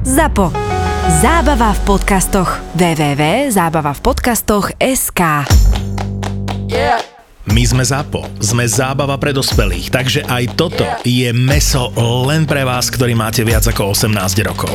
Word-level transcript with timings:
ZAPO. 0.00 0.48
Zábava 1.20 1.76
v 1.76 1.80
podcastoch. 1.84 2.48
www.zábavavpodcastoch.sk 2.72 5.20
My 7.44 7.62
sme 7.68 7.84
ZAPO, 7.84 8.40
sme 8.40 8.64
zábava 8.64 9.20
pre 9.20 9.36
dospelých, 9.36 9.92
takže 9.92 10.24
aj 10.24 10.56
toto 10.56 10.88
je 11.04 11.28
meso 11.36 11.92
len 12.24 12.48
pre 12.48 12.64
vás, 12.64 12.88
ktorý 12.88 13.12
máte 13.12 13.44
viac 13.44 13.68
ako 13.68 13.92
18 13.92 14.40
rokov. 14.40 14.72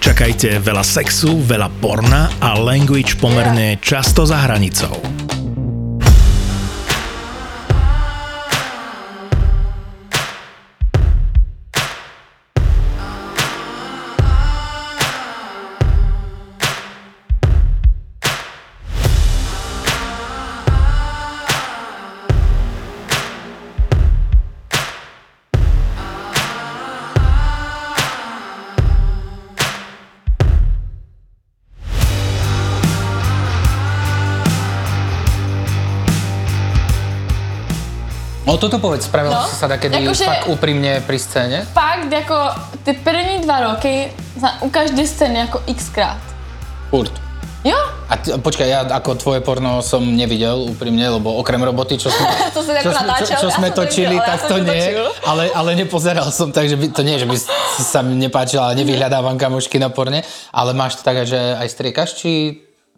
Čakajte 0.00 0.56
veľa 0.64 0.88
sexu, 0.88 1.36
veľa 1.36 1.68
porna 1.84 2.32
a 2.40 2.56
language 2.56 3.20
pomerne 3.20 3.76
často 3.84 4.24
za 4.24 4.40
hranicou. 4.40 5.35
No 38.56 38.60
toto 38.62 38.80
povedz, 38.80 39.04
spravil 39.04 39.36
No, 39.36 39.44
si 39.44 39.52
sa 39.52 39.68
takedy 39.68 40.00
jakože- 40.00 40.24
fakt 40.24 40.48
úprimne 40.48 41.04
pri 41.04 41.20
scéne? 41.20 41.68
Fakt, 41.76 42.08
jako 42.08 42.36
ty 42.88 42.96
první 42.96 43.44
dva 43.44 43.60
roky 43.60 44.08
za, 44.32 44.48
u 44.64 44.70
každé 44.72 45.06
scény 45.06 45.38
jako 45.38 45.60
xkrát. 45.68 46.16
Furt. 46.88 47.12
Jo? 47.64 47.76
A 48.08 48.16
ty, 48.16 48.32
počkaj, 48.32 48.64
ja 48.64 48.80
ako 48.80 49.14
tvoje 49.14 49.40
porno 49.44 49.82
som 49.82 50.00
nevidel 50.00 50.56
úprimne, 50.72 51.04
lebo 51.10 51.36
okrem 51.36 51.60
roboty, 51.60 52.00
čo 52.00 52.08
sme, 52.08 52.24
To 52.56 52.64
si 52.64 52.72
jako 52.72 52.82
čo, 52.82 52.92
sme- 52.96 53.12
čo, 53.18 53.34
čo 53.36 53.48
sme 53.50 53.68
točili, 53.70 54.16
tak 54.16 54.48
to 54.48 54.56
nie, 54.56 54.72
točil. 54.88 55.04
ale, 55.26 55.52
ale 55.52 55.76
nepozeral 55.76 56.32
som, 56.32 56.48
takže 56.48 56.80
by, 56.80 56.86
to 56.96 57.02
nie, 57.02 57.20
že 57.20 57.28
by 57.28 57.36
sa 57.76 58.00
mi 58.00 58.16
nepáčilo, 58.16 58.62
ale 58.62 58.80
nevyhľadávam 58.80 59.36
kamošky 59.36 59.76
na 59.76 59.90
porne, 59.90 60.24
ale 60.48 60.72
máš 60.72 60.96
to 60.96 61.04
tak, 61.04 61.28
že 61.28 61.36
aj 61.36 61.68
striekaš, 61.68 62.16
či 62.16 62.30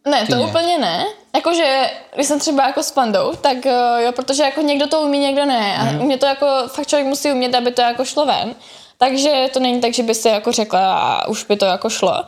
Ne, 0.04 0.26
to 0.26 0.36
ne. 0.36 0.42
úplně 0.44 0.78
ne. 0.78 1.06
Jakože, 1.34 1.90
když 2.14 2.26
jsem 2.26 2.38
třeba 2.40 2.66
jako 2.66 2.82
s 2.82 2.90
pandou, 2.90 3.32
tak 3.40 3.66
eh, 3.66 4.02
jo, 4.04 4.12
protože 4.12 4.42
jako 4.42 4.60
někdo 4.60 4.86
to 4.86 5.00
umí, 5.00 5.18
někdo 5.18 5.44
ne. 5.46 5.76
A 5.78 5.84
Mhm. 5.84 5.98
mě 6.06 6.18
to 6.18 6.26
jako, 6.26 6.46
fakt 6.66 6.86
člověk 6.88 7.06
musí 7.06 7.32
umět, 7.32 7.54
aby 7.54 7.72
to 7.72 7.82
jako 7.82 8.04
šlo 8.04 8.26
ven. 8.26 8.54
Takže 8.98 9.48
to 9.52 9.60
není 9.60 9.80
tak, 9.80 9.94
že 9.94 10.02
by 10.02 10.14
se 10.14 10.28
jako 10.28 10.52
řekla 10.52 10.98
a 10.98 11.28
už 11.28 11.44
by 11.44 11.56
to 11.56 11.64
jako 11.64 11.90
šlo. 11.90 12.24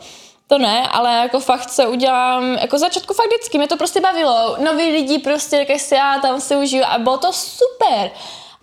To 0.47 0.59
ne, 0.59 0.89
ale 0.89 1.15
jako 1.17 1.41
fakt 1.41 1.71
se 1.71 1.87
udělám, 1.87 2.55
jako 2.55 2.79
začátku 2.79 3.15
fakt 3.15 3.27
vždycky, 3.27 3.59
mě 3.59 3.67
to 3.69 3.77
prostě 3.77 4.01
bavilo. 4.01 4.57
Noví 4.59 4.93
lidi 4.93 5.19
prostě, 5.19 5.67
jak 5.69 5.81
si 5.81 5.95
já 5.95 6.19
tam 6.19 6.41
si 6.41 6.57
užiju 6.57 6.85
a 6.89 6.99
bylo 6.99 7.17
to 7.19 7.33
super. 7.33 8.11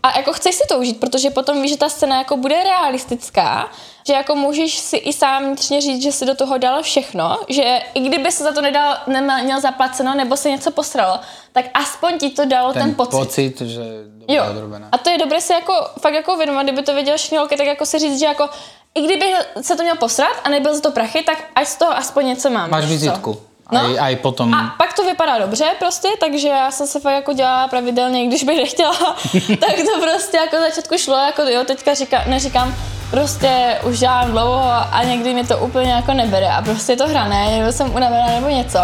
A 0.04 0.18
jako 0.18 0.34
chceš 0.34 0.56
si 0.56 0.64
to 0.70 0.78
užít, 0.80 1.00
protože 1.00 1.30
potom 1.30 1.62
víš, 1.62 1.72
že 1.72 1.78
ta 1.78 1.90
scéna 1.90 2.18
jako 2.18 2.38
bude 2.38 2.64
realistická, 2.64 3.70
že 4.08 4.14
jako 4.14 4.36
můžeš 4.36 4.78
si 4.78 4.98
i 4.98 5.14
sám 5.14 5.46
vnitřně 5.46 5.82
říct, 5.82 6.04
že 6.04 6.12
si 6.12 6.26
do 6.26 6.36
toho 6.36 6.58
dal 6.58 6.82
všechno, 6.84 7.40
že 7.50 7.80
i 7.94 8.00
kdyby 8.00 8.32
se 8.32 8.44
za 8.44 8.52
to 8.52 8.62
nedal, 8.62 8.98
neměl 9.08 9.62
zaplaceno 9.62 10.16
nebo 10.16 10.38
se 10.38 10.50
něco 10.50 10.72
posralo, 10.72 11.20
tak 11.52 11.66
aspoň 11.74 12.18
ti 12.18 12.30
to 12.30 12.46
dalo 12.46 12.74
ten, 12.74 12.82
ten 12.82 12.96
pocit. 12.96 13.18
pocit, 13.18 13.62
že 13.62 13.82
Jo. 14.28 14.44
odrobená. 14.50 14.90
A 14.92 14.98
to 14.98 15.10
je 15.10 15.18
dobré 15.18 15.42
si 15.42 15.54
jako 15.54 15.74
fakt 16.02 16.14
jako 16.14 16.34
uvědomit, 16.34 16.64
kdyby 16.64 16.84
to 16.84 16.94
věděl 16.94 17.18
všechny 17.18 17.38
holky, 17.38 17.58
tak 17.58 17.68
jako 17.68 17.86
si 17.86 18.00
říct, 18.00 18.20
že 18.20 18.26
jako 18.26 18.50
i 18.96 19.02
kdyby 19.02 19.34
se 19.62 19.76
to 19.76 19.84
měl 19.84 19.96
posrat 19.96 20.38
a 20.44 20.50
nebyl 20.50 20.74
za 20.76 20.82
to 20.82 20.92
prachy, 20.92 21.24
tak 21.24 21.44
ať 21.56 21.68
z 21.68 21.76
toho 21.76 21.98
aspoň 21.98 22.26
něco 22.26 22.50
mám. 22.50 22.70
Máš 22.70 22.86
vizitku. 22.86 23.42
No. 23.72 23.80
Aj, 23.80 24.00
aj 24.00 24.16
potom... 24.16 24.54
A 24.54 24.76
pak 24.78 24.94
to 24.94 25.04
vypadá 25.04 25.40
dobře 25.40 25.66
prostě, 25.80 26.08
takže 26.20 26.48
já 26.48 26.72
jsem 26.72 26.88
se 26.88 27.00
fakt 27.00 27.14
jako 27.14 27.34
dělala 27.34 27.68
pravidelně, 27.68 28.28
když 28.28 28.44
bych 28.44 28.58
nechtěla, 28.58 28.94
tak 29.60 29.76
to 29.76 30.02
prostě 30.02 30.38
jako 30.38 30.56
začátku 30.70 30.98
šlo, 30.98 31.18
jako 31.18 31.42
jo, 31.42 31.64
teďka 31.68 31.94
říká, 31.94 32.24
neříkám, 32.28 32.76
prostě 33.12 33.78
už 33.84 34.00
dělám 34.00 34.32
dlouho 34.32 34.72
a 34.92 35.04
někdy 35.04 35.34
mi 35.34 35.44
to 35.44 35.58
úplně 35.58 35.92
jako 35.92 36.14
nebere 36.14 36.50
a 36.50 36.62
prostě 36.62 36.92
je 36.92 36.98
to 36.98 37.08
hrané, 37.08 37.58
nebo 37.58 37.72
jsem 37.72 37.96
unavená 37.96 38.28
nebo 38.28 38.48
něco, 38.50 38.80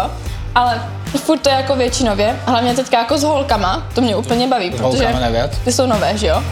ale 0.54 0.82
furt 1.16 1.38
to 1.38 1.48
je 1.48 1.54
jako 1.54 1.76
většinově, 1.76 2.40
hlavně 2.46 2.74
teďka 2.74 2.98
jako 2.98 3.18
s 3.18 3.22
holkama, 3.22 3.82
to 3.94 4.00
mě 4.00 4.16
úplně 4.16 4.46
baví, 4.46 4.70
protože 4.70 5.04
ty 5.64 5.72
jsou 5.72 5.86
nové, 5.86 6.18
že 6.18 6.26
jo? 6.26 6.42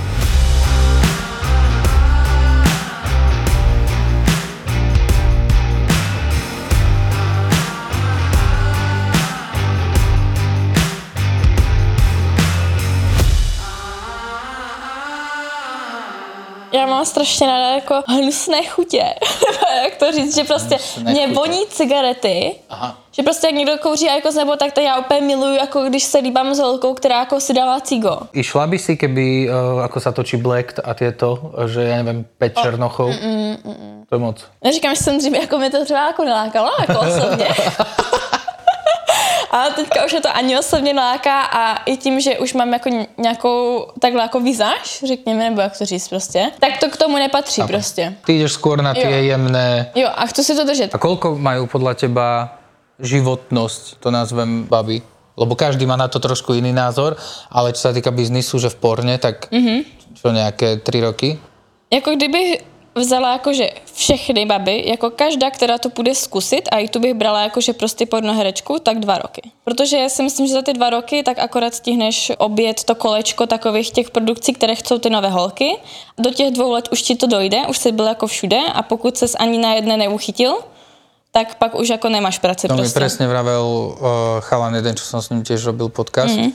Já 16.82 16.88
mám 16.88 17.06
strašně 17.06 17.46
ráda 17.46 17.68
jako 17.70 18.02
hnusné 18.06 18.66
chutě. 18.66 19.04
jak 19.84 19.94
to 19.96 20.12
říct, 20.12 20.34
že 20.34 20.44
prostě 20.44 20.74
Hnusné 20.74 21.12
mě 21.12 21.22
chutě. 21.26 21.34
voní 21.34 21.66
cigarety. 21.70 22.54
Aha. 22.70 22.98
Že 23.12 23.22
prostě 23.22 23.46
jak 23.46 23.54
někdo 23.54 23.78
kouří 23.78 24.06
jako 24.06 24.30
nebo 24.30 24.56
tak 24.56 24.72
to 24.72 24.80
já 24.80 24.98
úplně 24.98 25.20
miluju, 25.20 25.54
jako 25.54 25.82
když 25.84 26.04
se 26.04 26.18
líbám 26.18 26.54
s 26.54 26.58
holkou, 26.58 26.94
která 26.94 27.18
jako 27.18 27.40
si 27.40 27.54
dává 27.54 27.80
cigo. 27.80 28.18
Išla 28.32 28.66
by 28.66 28.78
si, 28.78 28.96
keby, 28.96 29.48
uh, 29.52 29.84
ako 29.84 30.00
sa 30.00 30.10
točí 30.16 30.36
Black 30.40 30.80
a 30.84 30.94
tieto, 30.96 31.52
že 31.68 31.84
ja 31.84 31.96
neviem, 32.02 32.24
5 32.40 32.56
černochov? 32.56 33.12
Mm, 33.12 33.56
mm, 33.62 33.76
mm. 33.78 34.04
To 34.08 34.14
je 34.16 34.18
moc. 34.18 34.36
Neříkám, 34.64 34.94
že 34.94 35.02
jsem 35.02 35.18
dřív, 35.18 35.32
jako 35.32 35.58
mě 35.58 35.70
to 35.70 35.84
třeba 35.84 36.06
jako 36.06 36.24
nelákalo, 36.24 36.70
jako 36.80 36.98
osobně. 37.00 37.46
Ale 39.52 39.76
teďka 39.76 40.04
už 40.04 40.12
je 40.12 40.20
to 40.20 40.36
ani 40.36 40.58
osobně 40.58 40.92
neláká 40.96 41.42
a 41.42 41.84
i 41.84 41.96
tím, 41.96 42.20
že 42.20 42.38
už 42.38 42.56
mám 42.56 42.72
jako 42.72 42.88
nějakou 43.18 43.86
takhle 44.00 44.22
jako 44.22 44.40
vizáž, 44.40 45.04
řekněme, 45.06 45.44
nebo 45.50 45.60
jak 45.60 45.78
to 45.78 45.84
říct 45.84 46.08
prostě, 46.08 46.50
tak 46.60 46.80
to 46.80 46.88
k 46.88 46.96
tomu 46.96 47.16
nepatří 47.16 47.62
prostě. 47.68 48.16
Ty 48.24 48.40
ideš 48.40 48.56
skôr 48.56 48.80
na 48.80 48.96
tie 48.96 49.04
Jo. 49.04 49.36
jemné... 49.36 49.92
Jo, 49.94 50.08
a 50.08 50.26
chci 50.26 50.44
si 50.44 50.56
to 50.56 50.64
držet. 50.64 50.94
A 50.94 50.98
koľko 50.98 51.36
majú 51.36 51.68
podľa 51.68 51.94
teba 51.94 52.56
životnosť, 52.96 54.00
to 54.00 54.08
nazvem 54.08 54.64
baby? 54.64 55.04
Lebo 55.36 55.52
každý 55.52 55.84
má 55.84 55.96
na 55.96 56.08
to 56.08 56.20
trošku 56.20 56.56
iný 56.56 56.72
názor, 56.72 57.16
ale 57.52 57.72
čo 57.76 57.88
sa 57.88 57.92
týka 57.92 58.08
biznisu, 58.08 58.56
že 58.56 58.72
v 58.72 58.76
porne, 58.80 59.16
tak 59.20 59.52
mm-hmm. 59.52 59.78
čo 60.16 60.32
nejaké 60.32 60.80
3 60.80 61.08
roky? 61.08 61.36
Jako 61.92 62.10
kdybych 62.16 62.71
vzala 62.94 63.32
jakože 63.32 63.70
všechny 63.94 64.46
baby, 64.46 64.84
jako 64.86 65.10
každá, 65.10 65.50
která 65.50 65.78
to 65.78 65.90
půjde 65.90 66.14
zkusit 66.14 66.68
a 66.72 66.78
i 66.78 66.88
tu 66.88 67.00
bych 67.00 67.14
brala 67.14 67.42
jakože 67.42 67.72
prostě 67.72 68.06
pornoherečku, 68.06 68.78
tak 68.78 68.98
dva 68.98 69.18
roky. 69.18 69.42
Protože 69.64 69.96
já 69.98 70.08
si 70.08 70.22
myslím, 70.22 70.46
že 70.46 70.52
za 70.54 70.62
ty 70.62 70.72
dva 70.72 70.90
roky 70.90 71.22
tak 71.22 71.38
akorát 71.38 71.74
stihneš 71.74 72.32
obět 72.38 72.84
to 72.84 72.94
kolečko 72.94 73.46
takových 73.46 73.90
těch 73.90 74.10
produkcí, 74.10 74.52
které 74.52 74.74
chcou 74.74 74.98
ty 74.98 75.10
nové 75.10 75.28
holky. 75.28 75.76
Do 76.18 76.30
těch 76.30 76.50
dvou 76.50 76.72
let 76.72 76.88
už 76.92 77.02
ti 77.02 77.16
to 77.16 77.26
dojde, 77.26 77.66
už 77.68 77.78
jsi 77.78 77.92
byl 77.92 78.06
jako 78.06 78.26
všude 78.26 78.60
a 78.74 78.82
pokud 78.82 79.16
ses 79.16 79.36
ani 79.38 79.58
na 79.58 79.74
jedné 79.74 79.96
neuchytil, 79.96 80.58
tak 81.32 81.54
pak 81.54 81.74
už 81.74 81.88
jako 81.88 82.08
nemáš 82.08 82.38
práci 82.38 82.68
To 82.68 82.74
mi 82.74 82.80
prostě. 82.80 82.98
presne 82.98 83.26
vravel 83.28 83.64
uh, 83.64 83.96
chalan 84.40 84.74
jeden, 84.74 84.92
čo 84.96 85.04
som 85.04 85.22
s 85.22 85.30
ním 85.32 85.40
tiež 85.40 85.64
robil 85.64 85.88
podcast, 85.88 86.36
mm-hmm. 86.36 86.52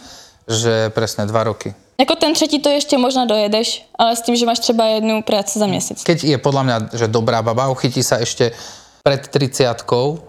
že 0.48 0.90
presne 0.94 1.26
2 1.26 1.44
roky. 1.44 1.74
Jako 2.00 2.16
ten 2.16 2.34
třetí 2.34 2.60
to 2.60 2.70
ještě 2.70 2.98
možná 2.98 3.26
dojedeš, 3.26 3.86
ale 3.98 4.16
s 4.16 4.22
tím, 4.22 4.36
že 4.36 4.46
máš 4.46 4.60
třeba 4.60 4.86
jednu 4.86 5.22
práci 5.22 5.60
za 5.60 5.66
měsíc. 5.66 6.04
Keď 6.06 6.24
je 6.24 6.38
podľa 6.38 6.64
mňa, 6.64 6.78
že 6.94 7.10
dobrá 7.10 7.42
baba, 7.42 7.74
uchytí 7.74 8.06
sa 8.06 8.22
ešte 8.22 8.54
pred 9.02 9.26
30 9.26 9.66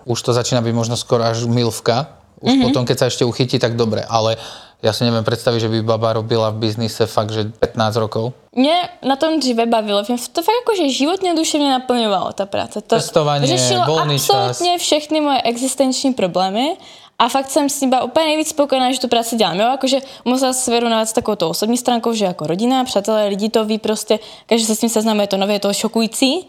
už 0.09 0.19
to 0.23 0.33
začína 0.33 0.65
byť 0.65 0.75
možno 0.75 0.97
skoro 0.97 1.29
až 1.29 1.45
milvka. 1.45 2.15
Už 2.41 2.55
mm-hmm. 2.55 2.65
potom, 2.71 2.83
keď 2.89 2.97
sa 2.97 3.07
ešte 3.13 3.27
uchytí, 3.27 3.59
tak 3.59 3.77
dobre. 3.77 4.01
Ale 4.07 4.41
ja 4.79 4.95
si 4.95 5.03
neviem 5.03 5.27
predstaviť, 5.27 5.67
že 5.67 5.69
by 5.69 5.79
baba 5.83 6.15
robila 6.15 6.55
v 6.55 6.71
biznise 6.71 7.05
fakt, 7.11 7.35
že 7.35 7.51
15 7.51 7.97
rokov. 7.99 8.33
Mě 8.55 8.89
na 9.03 9.17
tom 9.17 9.41
dříve 9.41 9.67
bavilo, 9.67 10.03
mě 10.09 10.17
to 10.33 10.43
fakt 10.43 10.55
jako, 10.65 10.73
že 10.77 10.89
životně 10.89 11.35
duševně 11.35 11.71
naplňovalo 11.71 12.33
ta 12.33 12.47
práce. 12.47 12.81
To 12.81 12.97
Cestování, 12.97 13.47
řešilo 13.47 13.85
volný 13.87 14.15
absolutně 14.15 14.79
všechny 14.79 15.21
moje 15.21 15.43
existenční 15.43 16.15
problémy 16.15 16.77
a 17.19 17.29
fakt 17.29 17.51
jsem 17.51 17.69
s 17.69 17.81
tím 17.81 17.91
byla 17.91 18.03
úplně 18.05 18.27
nejvíc 18.27 18.49
spokojená, 18.49 18.93
že 18.93 19.01
tu 19.01 19.09
práci 19.09 19.37
dělám. 19.37 19.61
Jo? 19.61 19.69
Jakože 19.69 19.99
musela 20.25 20.53
se 20.53 20.71
věnovat 20.71 21.09
s 21.09 21.13
takovou 21.13 21.35
tou 21.35 21.49
osobní 21.49 21.77
stránkou, 21.77 22.13
že 22.13 22.25
jako 22.25 22.47
rodina, 22.47 22.85
přátelé, 22.85 23.29
lidi 23.29 23.49
to 23.49 23.65
ví 23.65 23.79
prostě, 23.79 24.19
každý 24.47 24.67
se 24.67 24.77
s 24.77 24.81
tím 24.81 24.89
seznamuje, 24.89 25.25
je 25.25 25.29
to 25.29 25.37
nově, 25.37 25.55
je 25.55 25.61
to 25.61 25.73
šokující. 25.73 26.47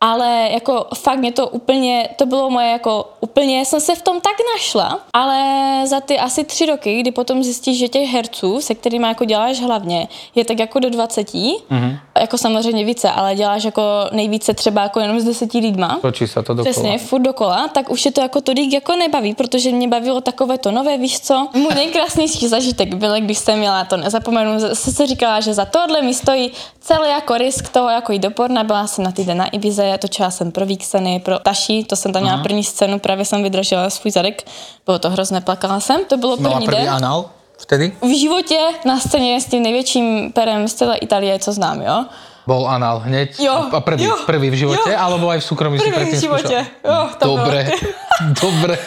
Ale 0.00 0.48
jako 0.52 0.86
fakt 0.94 1.18
mě 1.18 1.32
to 1.32 1.48
úplně, 1.48 2.08
to 2.16 2.26
bylo 2.26 2.50
moje 2.50 2.70
jako 2.70 3.10
úplně, 3.20 3.64
jsem 3.64 3.80
se 3.80 3.94
v 3.94 4.02
tom 4.02 4.20
tak 4.20 4.36
našla, 4.54 4.98
ale 5.12 5.40
za 5.86 6.00
ty 6.00 6.18
asi 6.18 6.44
tři 6.44 6.66
roky, 6.66 7.00
kdy 7.00 7.10
potom 7.10 7.42
zjistíš, 7.42 7.78
že 7.78 7.88
těch 7.88 8.08
herců, 8.08 8.60
se 8.60 8.74
kterými 8.74 9.06
jako 9.06 9.24
děláš 9.24 9.60
hlavně, 9.60 10.08
je 10.34 10.44
tak 10.44 10.58
jako 10.58 10.78
do 10.78 10.90
20, 10.90 11.28
mm-hmm. 11.28 11.98
jako 12.20 12.38
samozřejmě 12.38 12.84
více, 12.84 13.10
ale 13.10 13.34
děláš 13.34 13.64
jako 13.64 13.82
nejvíce 14.12 14.54
třeba 14.54 14.82
jako 14.82 15.00
jenom 15.00 15.20
s 15.20 15.24
deseti 15.24 15.58
lidma. 15.58 15.98
Točí 16.02 16.28
sa 16.28 16.42
to 16.42 16.54
dokola. 16.54 16.72
Přesně, 16.72 16.98
furt 16.98 17.22
dokola, 17.22 17.68
tak 17.68 17.90
už 17.90 18.04
je 18.04 18.12
to 18.12 18.20
jako 18.20 18.40
tolik 18.40 18.72
jako 18.72 18.96
nebaví, 18.96 19.34
protože 19.34 19.72
mě 19.72 19.88
bavilo 19.88 20.20
takové 20.20 20.58
to 20.58 20.70
nové, 20.70 20.98
víš 20.98 21.20
co? 21.20 21.48
Můj 21.54 21.74
nejkrásnější 21.74 22.48
zažitek 22.48 22.94
byl, 22.94 23.20
když 23.20 23.38
jsem 23.38 23.58
měla, 23.58 23.84
to 23.84 23.96
nezapomenu, 23.96 24.60
se 24.60 24.92
se 24.92 25.06
říkala, 25.06 25.40
že 25.40 25.54
za 25.54 25.64
tohle 25.64 26.02
mi 26.02 26.14
stojí 26.14 26.52
celý 26.80 27.08
jako 27.08 27.36
risk 27.36 27.68
toho, 27.68 27.88
jako 27.88 28.12
jít 28.12 28.22
do 28.22 28.30
porna, 28.30 28.64
byla 28.64 28.86
jsem 28.86 29.04
na 29.04 29.12
týden 29.12 29.38
na 29.38 29.46
Ibize, 29.46 29.85
televize, 29.86 29.98
točila 29.98 30.30
jsem 30.30 30.52
pro 30.52 30.66
Víkseny, 30.66 31.20
pro 31.20 31.38
Taši, 31.38 31.84
to 31.84 31.96
jsem 31.96 32.12
tam 32.12 32.22
měla 32.22 32.38
první 32.42 32.64
scénu, 32.64 32.98
právě 32.98 33.24
jsem 33.24 33.42
vydržela 33.42 33.90
svůj 33.90 34.10
zadek, 34.10 34.42
bylo 34.86 34.98
to 34.98 35.10
hrozné, 35.10 35.40
plakala 35.40 35.80
jsem, 35.80 36.04
to 36.04 36.16
bylo 36.16 36.36
první 36.36 36.66
prvý 36.66 36.76
den. 36.78 36.90
anal 36.90 37.30
vtedy? 37.58 37.92
V 38.02 38.18
životě 38.20 38.58
na 38.84 39.00
scéně 39.00 39.40
s 39.40 39.46
tím 39.46 39.62
největším 39.62 40.32
perem 40.32 40.68
z 40.68 40.74
celé 40.74 40.96
Itálie, 40.96 41.38
co 41.38 41.52
znám, 41.52 41.82
jo? 41.82 42.04
Bol 42.46 42.68
anal 42.68 42.98
hneď? 42.98 43.40
Jo, 43.40 43.66
A 43.72 43.80
prvý, 43.80 44.04
jo, 44.04 44.16
prvý 44.26 44.50
v 44.50 44.54
živote? 44.54 44.90
jo. 44.92 44.98
Alebo 44.98 45.26
aj 45.34 45.40
v 45.42 45.44
súkromí 45.44 45.78
si 45.82 45.90
Prvý 45.90 46.14
v 46.14 46.18
skúšal? 46.18 46.62
jo, 46.84 46.98
to 47.18 47.24
bylo. 47.26 47.36
Dobre, 47.36 47.60
dobre. 48.42 48.78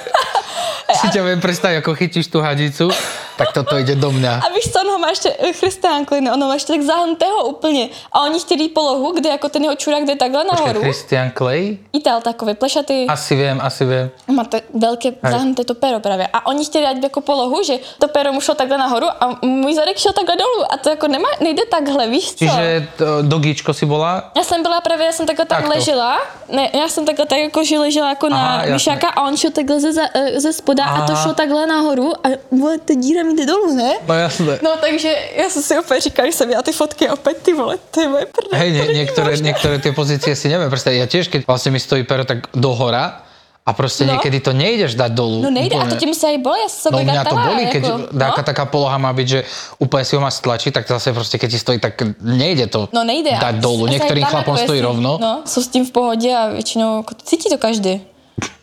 Si 0.89 1.05
ťa 1.13 1.21
viem 1.21 1.37
predstaviť, 1.37 1.85
ako 1.85 1.91
chytíš 1.93 2.33
tú 2.33 2.41
hadicu, 2.41 2.89
tak 3.39 3.53
toto 3.55 3.77
ide 3.79 3.95
do 3.95 4.11
mňa. 4.11 4.33
A 4.45 4.47
víš 4.55 4.67
co, 4.73 4.79
on 4.81 4.87
ho 4.91 4.97
má 4.99 5.09
ještě, 5.09 5.35
eh, 5.39 5.53
Christian 5.53 6.05
Klein, 6.05 6.29
on 6.33 6.41
ho 6.41 6.47
má 6.47 6.53
ještě 6.53 6.73
tak 6.73 6.81
zahnutého 6.81 7.47
úplně. 7.47 7.89
A 8.11 8.21
oni 8.21 8.39
chtěli 8.39 8.69
polohu, 8.69 9.11
kde 9.11 9.29
jako 9.29 9.49
ten 9.49 9.63
jeho 9.63 9.75
čurák 9.75 10.03
jde 10.05 10.15
takhle 10.15 10.43
nahoru. 10.43 10.79
Christian 10.81 11.31
Clay? 11.37 11.77
Ital 11.93 12.21
takový, 12.21 12.53
plešatý. 12.53 13.07
Asi 13.07 13.35
viem, 13.35 13.59
asi 13.63 13.85
viem. 13.85 14.09
Má 14.27 14.43
to 14.43 14.57
velké 14.73 15.13
zahnuté 15.31 15.63
to 15.63 15.73
pero 15.75 15.99
právě. 15.99 16.27
A 16.33 16.45
oni 16.45 16.65
chtěli 16.65 16.83
dát 16.85 17.03
jako 17.03 17.21
polohu, 17.21 17.63
že 17.63 17.79
to 17.99 18.07
pero 18.07 18.33
mu 18.33 18.41
šlo 18.41 18.55
takhle 18.55 18.77
nahoru 18.77 19.07
a 19.19 19.39
můj 19.41 19.73
zadek 19.75 19.97
šel 19.97 20.13
takhle 20.13 20.35
dolů. 20.35 20.65
A 20.73 20.77
to 20.77 20.89
jako 20.89 21.07
nemá, 21.07 21.29
nejde 21.41 21.61
takhle, 21.71 22.07
víš 22.07 22.29
co? 22.29 22.37
Čiže 22.37 22.87
to, 22.97 23.05
dogíčko 23.21 23.73
si 23.73 23.85
bola? 23.85 24.31
Já 24.37 24.43
jsem 24.43 24.63
byla 24.63 24.81
právě, 24.81 25.05
já 25.05 25.11
jsem 25.11 25.25
takhle 25.25 25.45
tak 25.45 25.57
Takto. 25.57 25.75
ležela, 25.75 26.19
ne, 26.51 26.69
já 26.73 26.87
jsem 26.89 27.05
takhle 27.05 27.25
tak 27.25 27.37
jako 27.39 27.63
že 27.63 27.79
ležela 27.79 28.09
jako 28.09 28.27
Aha, 28.31 28.57
na 28.57 28.73
myšáka 28.73 29.07
a 29.09 29.21
on 29.27 29.37
šel 29.37 29.51
takhle 29.51 29.79
ze, 29.79 30.01
eh, 30.13 30.39
ze 30.39 30.53
spoda 30.53 30.85
a 30.85 31.05
to 31.07 31.13
Aha. 31.13 31.23
šlo 31.23 31.33
takhle 31.33 31.67
nahoru 31.67 32.13
a 32.23 32.27
vole, 32.51 32.77
ta 32.77 32.93
díra 32.93 33.23
jde 33.35 33.45
dolů, 33.45 33.75
ne? 33.75 33.93
No 34.07 34.13
jasné. 34.15 34.59
No 34.63 34.71
takže 34.81 35.15
já 35.35 35.49
jsem 35.49 35.63
si 35.63 35.79
opět 35.79 36.01
říkala, 36.01 36.25
když 36.25 36.35
jsem 36.35 36.47
viděla 36.47 36.63
ty 36.63 36.71
fotky 36.71 37.07
a 37.07 37.13
opět 37.13 37.37
ty 37.41 37.53
vole, 37.53 37.77
je 38.01 38.07
moje 38.09 38.25
prdel. 38.25 38.59
Hej, 38.59 38.71
nie, 38.71 38.83
niektoré, 38.93 39.31
možné. 39.31 39.45
niektoré 39.53 39.75
tie 39.79 39.91
pozície 39.91 40.33
si 40.35 40.47
neviem 40.49 40.69
predstaviť. 40.69 40.97
Ja 40.99 41.07
tiež, 41.07 41.25
keď 41.29 41.45
vlastne 41.47 41.71
mi 41.71 41.79
stojí 41.79 42.03
pero 42.03 42.25
tak 42.25 42.49
dohora 42.55 43.25
a 43.65 43.73
proste 43.77 44.05
No. 44.05 44.17
niekedy 44.17 44.39
to 44.41 44.49
nejdeš 44.53 44.97
dať 44.97 45.11
dolu. 45.13 45.45
No 45.45 45.51
nejde, 45.53 45.77
a 45.77 45.85
to 45.85 45.95
ti 45.95 46.09
musí 46.09 46.25
aj 46.25 46.37
bolet, 46.41 46.61
já 46.65 46.69
jsem 46.69 46.79
se 46.81 46.89
No 46.89 46.97
mňa 47.05 47.23
to 47.25 47.35
bolí, 47.35 47.63
keď 47.69 47.83
jako, 47.83 47.97
taká, 48.17 48.41
no? 48.41 48.43
taká 48.43 48.65
poloha 48.65 48.97
má 48.97 49.13
byť, 49.13 49.27
že 49.27 49.39
úplne 49.77 50.03
si 50.05 50.15
ho 50.17 50.21
máš 50.21 50.33
stlačiť, 50.41 50.71
tak 50.73 50.87
zase 50.89 51.13
proste, 51.13 51.37
keď 51.37 51.49
ti 51.53 51.59
stojí, 51.59 51.77
tak 51.79 51.93
nejde 52.21 52.65
to 52.67 52.89
No 52.93 53.03
nejde. 53.03 53.29
já 53.29 53.39
se 53.61 53.89
Niektorým 53.89 54.23
tam 54.25 54.31
chlapom 54.31 54.55
jako 54.55 54.63
stojí 54.65 54.81
rovno. 54.81 55.17
No, 55.21 55.41
jsou 55.45 55.61
s 55.61 55.67
tím 55.67 55.85
v 55.85 55.91
pohodě 55.91 56.35
a 56.35 56.47
většinou 56.47 56.97
jako, 56.97 57.13
cítí 57.23 57.49
to 57.49 57.57
každý. 57.57 58.01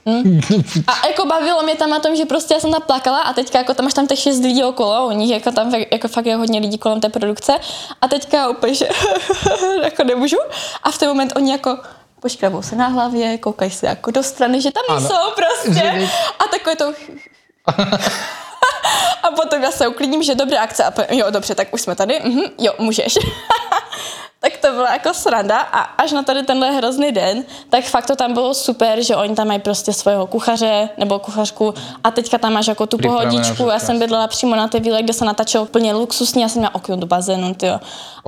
Hm? 0.09 0.41
A 0.87 1.07
jako 1.07 1.27
bavilo 1.27 1.63
mě 1.63 1.75
tam 1.75 1.91
na 1.91 1.99
tom, 1.99 2.17
že 2.17 2.25
prostě 2.25 2.55
já 2.55 2.61
jsem 2.61 2.73
tam 2.73 2.83
plakala 2.83 3.21
a 3.21 3.33
teďka 3.33 3.59
jako 3.59 3.75
tam 3.75 3.85
máš 3.85 3.95
tam 3.95 4.07
těch 4.07 4.19
šest 4.19 4.39
lidí 4.39 4.65
okolo, 4.65 5.07
u 5.07 5.11
nich 5.11 5.31
jako 5.31 5.51
tam 5.53 5.71
fakt, 5.71 5.93
jako 5.93 6.09
fakt 6.09 6.27
je 6.27 6.37
hodně 6.37 6.61
lidí 6.61 6.79
kolem 6.79 7.01
té 7.01 7.09
produkce 7.09 7.59
a 8.01 8.09
teďka 8.09 8.49
úplně, 8.49 8.75
že 8.75 8.89
jako 9.83 10.05
nemůžu 10.05 10.37
a 10.83 10.91
v 10.91 10.99
ten 10.99 11.09
moment 11.09 11.33
oni 11.37 11.53
jako 11.53 11.79
poškrabou 12.21 12.63
se 12.63 12.77
na 12.77 12.87
hlavě, 12.87 13.39
koukají 13.39 13.71
se 13.71 13.87
jako 13.87 14.11
do 14.11 14.23
strany, 14.23 14.61
že 14.61 14.71
tam 14.71 14.97
Ano. 14.97 15.09
jsou 15.09 15.31
prostě 15.37 16.09
a 16.39 16.45
takové 16.51 16.77
to 16.77 16.93
a 19.23 19.31
potom 19.37 19.63
já 19.63 19.71
se 19.71 19.89
uklidním, 19.89 20.23
že 20.23 20.35
dobré 20.35 20.59
akce. 20.59 20.85
A 20.85 20.93
jo, 21.11 21.27
dobře, 21.31 21.55
tak 21.55 21.75
už 21.75 21.81
jsme 21.81 21.95
tady. 21.95 22.21
Mhm, 22.25 22.43
jo, 22.59 22.73
můžeš. 22.79 23.15
tak 24.51 24.57
to 24.57 24.73
byla 24.73 24.93
jako 24.93 25.15
sranda 25.15 25.61
a 25.61 25.79
až 25.79 26.13
na 26.13 26.23
tady 26.23 26.43
tenhle 26.43 26.71
hrozný 26.71 27.13
den, 27.13 27.45
tak 27.71 27.85
fakt 27.85 28.07
to 28.07 28.17
tam 28.17 28.35
bylo 28.35 28.55
super, 28.55 29.03
že 29.03 29.17
oni 29.17 29.35
tam 29.35 29.49
mají 29.49 29.59
prostě 29.59 29.93
svého 29.93 30.27
kuchaře 30.27 30.89
nebo 30.99 31.19
kuchařku 31.19 31.75
a 32.05 32.11
teďka 32.11 32.39
tam 32.39 32.53
máš 32.53 32.67
jako 32.67 32.87
tu 32.87 32.97
Připravené 32.99 33.31
pohodičku. 33.31 33.63
Já 33.63 33.79
jsem 33.79 33.99
bydlela 33.99 34.27
přímo 34.27 34.57
na 34.57 34.69
té 34.69 34.81
vile, 34.81 35.03
kde 35.03 35.13
se 35.13 35.25
natáčelo 35.25 35.65
úplně 35.65 35.93
luxusně, 35.93 36.43
já 36.43 36.49
jsem 36.49 36.61
měla 36.61 36.75
okno 36.75 36.97
do 36.97 37.07
bazénu, 37.07 37.55
tyjo. 37.55 37.81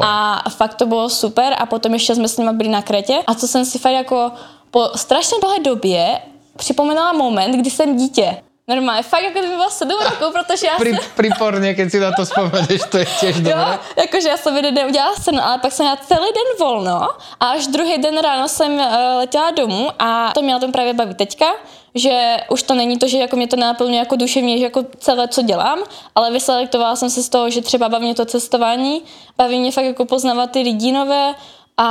A 0.02 0.42
fakt 0.50 0.74
to 0.74 0.86
bylo 0.86 1.08
super 1.08 1.54
a 1.58 1.66
potom 1.66 1.92
ještě 1.92 2.14
jsme 2.14 2.28
s 2.28 2.36
nimi 2.36 2.52
byli 2.52 2.68
na 2.68 2.82
Kretě 2.82 3.18
a 3.26 3.34
co 3.34 3.48
jsem 3.48 3.64
si 3.64 3.78
fakt 3.78 3.92
jako 3.92 4.32
po 4.70 4.88
strašně 4.94 5.38
dlouhé 5.40 5.60
době 5.60 6.18
připomínala 6.56 7.12
moment, 7.12 7.52
kdy 7.52 7.70
jsem 7.70 7.96
dítě. 7.96 8.42
Normálně, 8.68 9.02
fakt 9.02 9.22
jako 9.22 9.38
kdyby 9.38 9.54
byla 9.54 9.70
sedm 9.70 9.98
rokov, 10.04 10.32
protože 10.32 10.66
já 10.66 10.76
Pri, 10.76 10.90
jsem... 10.90 11.00
priporne, 11.16 11.74
keď 11.74 11.90
si 11.90 11.98
na 12.00 12.12
to 12.12 12.26
spomeneš, 12.26 12.80
to 12.92 12.98
je 12.98 13.06
tiež 13.06 13.36
Jo, 13.40 13.56
jakože 13.96 14.28
já 14.28 14.36
jsem 14.36 14.56
jeden 14.56 14.74
den 14.74 14.86
udělala 14.86 15.14
scénu, 15.16 15.40
ale 15.42 15.58
pak 15.58 15.72
jsem 15.72 15.84
měla 15.84 15.96
celý 15.96 16.28
den 16.34 16.48
volno 16.60 17.08
a 17.40 17.44
až 17.56 17.66
druhý 17.66 17.98
den 17.98 18.18
ráno 18.20 18.48
jsem 18.48 18.72
uh, 18.72 18.84
letěla 19.18 19.50
domů 19.50 19.88
a 19.98 20.32
to 20.34 20.42
mě 20.42 20.52
na 20.52 20.58
tom 20.60 20.72
právě 20.72 20.92
baví 20.94 21.14
teďka, 21.14 21.46
že 21.94 22.36
už 22.50 22.62
to 22.62 22.74
není 22.74 22.98
to, 22.98 23.08
že 23.08 23.18
jako 23.18 23.36
mě 23.36 23.46
to 23.48 23.56
naplňuje 23.56 23.98
jako 23.98 24.16
duševně, 24.16 24.58
že 24.58 24.64
jako 24.64 24.84
celé, 24.98 25.28
co 25.28 25.42
dělám, 25.42 25.78
ale 26.14 26.30
vyselektovala 26.30 26.96
jsem 26.96 27.10
se 27.10 27.22
z 27.22 27.28
toho, 27.28 27.50
že 27.50 27.62
třeba 27.62 27.88
baví 27.88 28.04
mě 28.04 28.14
to 28.14 28.24
cestování, 28.24 29.02
baví 29.36 29.58
mě 29.60 29.72
fakt 29.72 29.84
jako 29.84 30.04
poznávat 30.04 30.50
ty 30.50 30.60
lidi 30.60 30.92
nové 30.92 31.34
a 31.76 31.88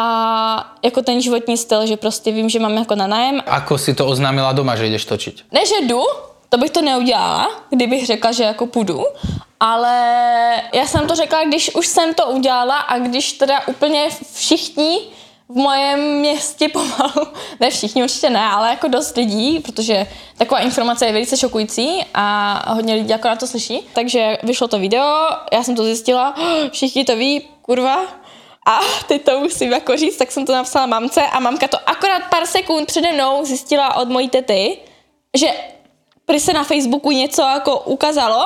jako 0.83 1.01
ten 1.01 1.21
životní 1.21 1.57
styl, 1.57 1.85
že 1.85 1.97
prostě 1.97 2.31
vím, 2.31 2.49
že 2.49 2.59
mám 2.59 2.77
jako 2.77 2.95
na 2.95 3.07
nájem 3.07 3.41
Ako 3.45 3.77
si 3.77 3.93
to 3.93 4.07
oznámila 4.07 4.53
doma, 4.53 4.75
že 4.75 4.87
ideš 4.87 5.05
točiť? 5.05 5.35
ne, 5.51 5.65
že 5.65 5.75
jdu, 5.87 6.03
to 6.49 6.57
bych 6.57 6.71
to 6.71 6.81
neudělala, 6.81 7.51
kdybych 7.69 8.05
řekla, 8.05 8.31
že 8.31 8.43
jako 8.43 8.65
půjdu, 8.65 9.05
ale 9.59 9.93
já 10.73 10.87
jsem 10.87 11.07
to 11.07 11.15
řekla, 11.15 11.43
když 11.43 11.75
už 11.75 11.87
jsem 11.87 12.13
to 12.13 12.25
udělala 12.25 12.77
a 12.77 12.97
když 12.97 13.33
teda 13.33 13.67
úplně 13.67 14.09
všichni 14.33 14.99
v 15.49 15.55
mojem 15.55 16.19
městě 16.19 16.69
pomalu, 16.69 17.27
ne 17.59 17.69
všichni 17.69 18.03
určitě 18.03 18.29
ne, 18.29 18.45
ale 18.45 18.69
jako 18.69 18.87
dost 18.87 19.17
lidí, 19.17 19.59
protože 19.59 20.07
taková 20.37 20.59
informace 20.59 21.05
je 21.05 21.11
velice 21.11 21.37
šokující 21.37 22.05
a 22.13 22.73
hodně 22.73 22.93
lidí 22.93 23.09
jako 23.09 23.27
na 23.27 23.35
to 23.35 23.47
slyší. 23.47 23.79
Takže 23.93 24.37
vyšlo 24.43 24.67
to 24.67 24.79
video, 24.79 25.15
já 25.53 25.63
jsem 25.63 25.75
to 25.75 25.83
zjistila, 25.83 26.35
všichni 26.71 27.05
to 27.05 27.15
ví, 27.15 27.49
kurva, 27.61 28.01
a 28.67 28.79
teď 29.07 29.23
to 29.23 29.39
musím 29.39 29.71
jako 29.71 29.97
říct, 29.97 30.17
tak 30.17 30.31
jsem 30.31 30.45
to 30.45 30.53
napsala 30.53 30.85
mamce 30.85 31.21
a 31.21 31.39
mamka 31.39 31.67
to 31.67 31.89
akorát 31.89 32.23
pár 32.29 32.45
sekund 32.45 32.85
přede 32.85 33.11
mnou 33.11 33.45
zjistila 33.45 33.95
od 33.95 34.09
mojí 34.09 34.29
tety, 34.29 34.77
že 35.37 35.47
prý 36.27 36.39
se 36.39 36.53
na 36.53 36.63
Facebooku 36.63 37.11
něco 37.11 37.41
jako 37.41 37.79
ukázalo 37.79 38.45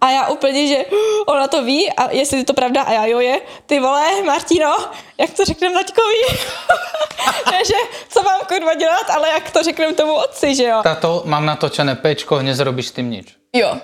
a 0.00 0.10
já 0.10 0.28
úplně, 0.28 0.66
že 0.66 0.84
ona 1.26 1.48
to 1.48 1.64
ví 1.64 1.92
a 1.92 2.10
jestli 2.10 2.38
je 2.38 2.44
to 2.44 2.54
pravda 2.54 2.82
a 2.82 2.92
já 2.92 3.06
jo 3.06 3.20
je, 3.20 3.40
ty 3.66 3.80
vole, 3.80 4.22
Martino, 4.22 4.76
jak 5.18 5.30
to 5.30 5.44
řekneme 5.44 5.74
taťkovi? 5.74 6.38
ne, 7.50 7.64
že 7.64 7.74
co 8.08 8.22
mám 8.22 8.40
kurva 8.48 8.74
dělat, 8.74 9.10
ale 9.10 9.28
jak 9.28 9.50
to 9.50 9.62
řekneme 9.62 9.92
tomu 9.92 10.14
otci, 10.14 10.54
že 10.54 10.64
jo? 10.64 10.80
Tato, 10.82 11.22
mám 11.24 11.46
natočené 11.46 11.94
pečko, 11.94 12.42
nezrobíš 12.42 12.88
s 12.88 12.92
tým 12.92 13.10
nič. 13.10 13.36
Jo. 13.52 13.76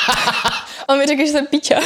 On 0.88 0.98
mi 0.98 1.06
řekl, 1.06 1.26
že 1.26 1.32
jsem 1.32 1.46
píča. 1.46 1.80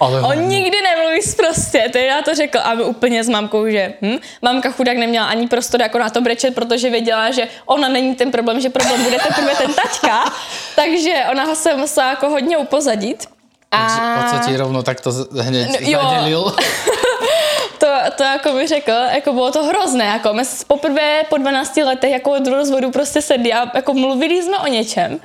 Ale 0.00 0.16
On 0.20 0.24
hovno. 0.26 0.42
nikdy 0.42 0.76
nemluví 0.82 1.20
prostě, 1.36 1.88
to 1.92 1.98
já 1.98 2.22
to 2.22 2.34
řekl 2.34 2.58
a 2.64 2.74
my 2.74 2.82
úplně 2.84 3.24
s 3.24 3.28
mamkou, 3.28 3.68
že 3.68 3.94
hm, 4.02 4.16
mamka 4.42 4.70
chudák 4.70 4.96
neměla 4.96 5.26
ani 5.26 5.48
prostor 5.48 5.80
jako 5.82 5.98
na 5.98 6.10
to 6.10 6.20
brečet, 6.20 6.54
protože 6.54 6.90
věděla, 6.90 7.30
že 7.30 7.48
ona 7.66 7.88
není 7.88 8.14
ten 8.14 8.30
problém, 8.30 8.60
že 8.60 8.70
problém 8.70 9.04
bude 9.04 9.16
teprve 9.18 9.54
ten 9.54 9.74
taťka, 9.74 10.24
takže 10.76 11.12
ona 11.32 11.44
ho 11.44 11.54
se 11.54 11.74
musela 11.76 12.08
jako 12.10 12.28
hodně 12.30 12.56
upozadit. 12.56 13.26
A 13.70 13.88
V 13.88 14.22
podstate 14.22 14.56
rovno 14.56 14.82
takto 14.82 15.12
z- 15.12 15.28
hneď 15.40 15.68
No, 15.68 15.76
jo. 15.80 16.00
zadelil. 16.02 16.42
to, 17.78 17.86
to 18.16 18.22
jako 18.22 18.52
mi 18.52 18.66
řekl, 18.66 18.92
jako 19.14 19.32
bylo 19.32 19.50
to 19.52 19.64
hrozné, 19.64 20.04
jako 20.04 20.32
my 20.32 20.42
poprvé 20.66 21.22
po 21.28 21.36
12 21.36 21.76
letech 21.76 22.10
jako 22.10 22.30
od 22.30 22.46
rozvodu 22.46 22.90
prostě 22.90 23.22
sedli 23.22 23.52
a 23.52 23.66
jako 23.74 23.94
mluvili 23.94 24.42
jsme 24.42 24.58
o 24.58 24.66
něčem. 24.66 25.20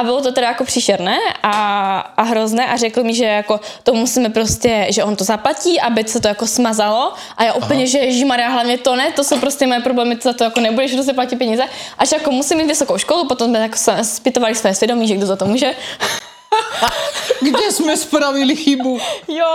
A 0.00 0.02
bylo 0.02 0.20
to 0.20 0.32
teda 0.32 0.46
jako 0.46 0.64
příšerné 0.64 1.18
a, 1.42 1.98
a 2.16 2.22
hrozné 2.22 2.66
a 2.66 2.76
řekl 2.76 3.04
mi, 3.04 3.14
že 3.14 3.24
jako 3.24 3.60
to 3.82 3.94
musíme 3.94 4.28
prostě, 4.28 4.86
že 4.90 5.04
on 5.04 5.16
to 5.16 5.24
zaplatí, 5.24 5.80
aby 5.80 6.04
se 6.04 6.20
to 6.20 6.28
jako 6.28 6.46
smazalo 6.46 7.12
a 7.36 7.44
já 7.44 7.52
úplně, 7.52 7.80
Aha. 7.80 7.86
že 7.86 7.98
Ježimaria, 7.98 8.48
hlavně 8.48 8.78
to 8.78 8.96
ne, 8.96 9.12
to 9.12 9.24
jsou 9.24 9.38
prostě 9.38 9.66
moje 9.66 9.80
problémy, 9.80 10.16
ty 10.16 10.22
za 10.22 10.32
to 10.32 10.44
jako 10.44 10.60
nebudeš, 10.60 10.92
se 11.04 11.12
platí 11.12 11.36
peníze. 11.36 11.64
Až 11.98 12.12
jako 12.12 12.30
musím 12.30 12.58
mít 12.58 12.66
vysokou 12.66 12.98
školu, 12.98 13.26
potom 13.26 13.50
jsme 13.50 13.58
jako 13.58 13.76
se 13.76 14.04
zpytovali 14.04 14.54
své 14.54 14.74
svědomí, 14.74 15.08
že 15.08 15.16
kdo 15.16 15.26
za 15.26 15.36
to 15.36 15.46
může. 15.46 15.74
Kde 17.40 17.72
sme 17.72 17.96
spravili 17.96 18.52
chybu? 18.56 18.98
jo, 19.28 19.52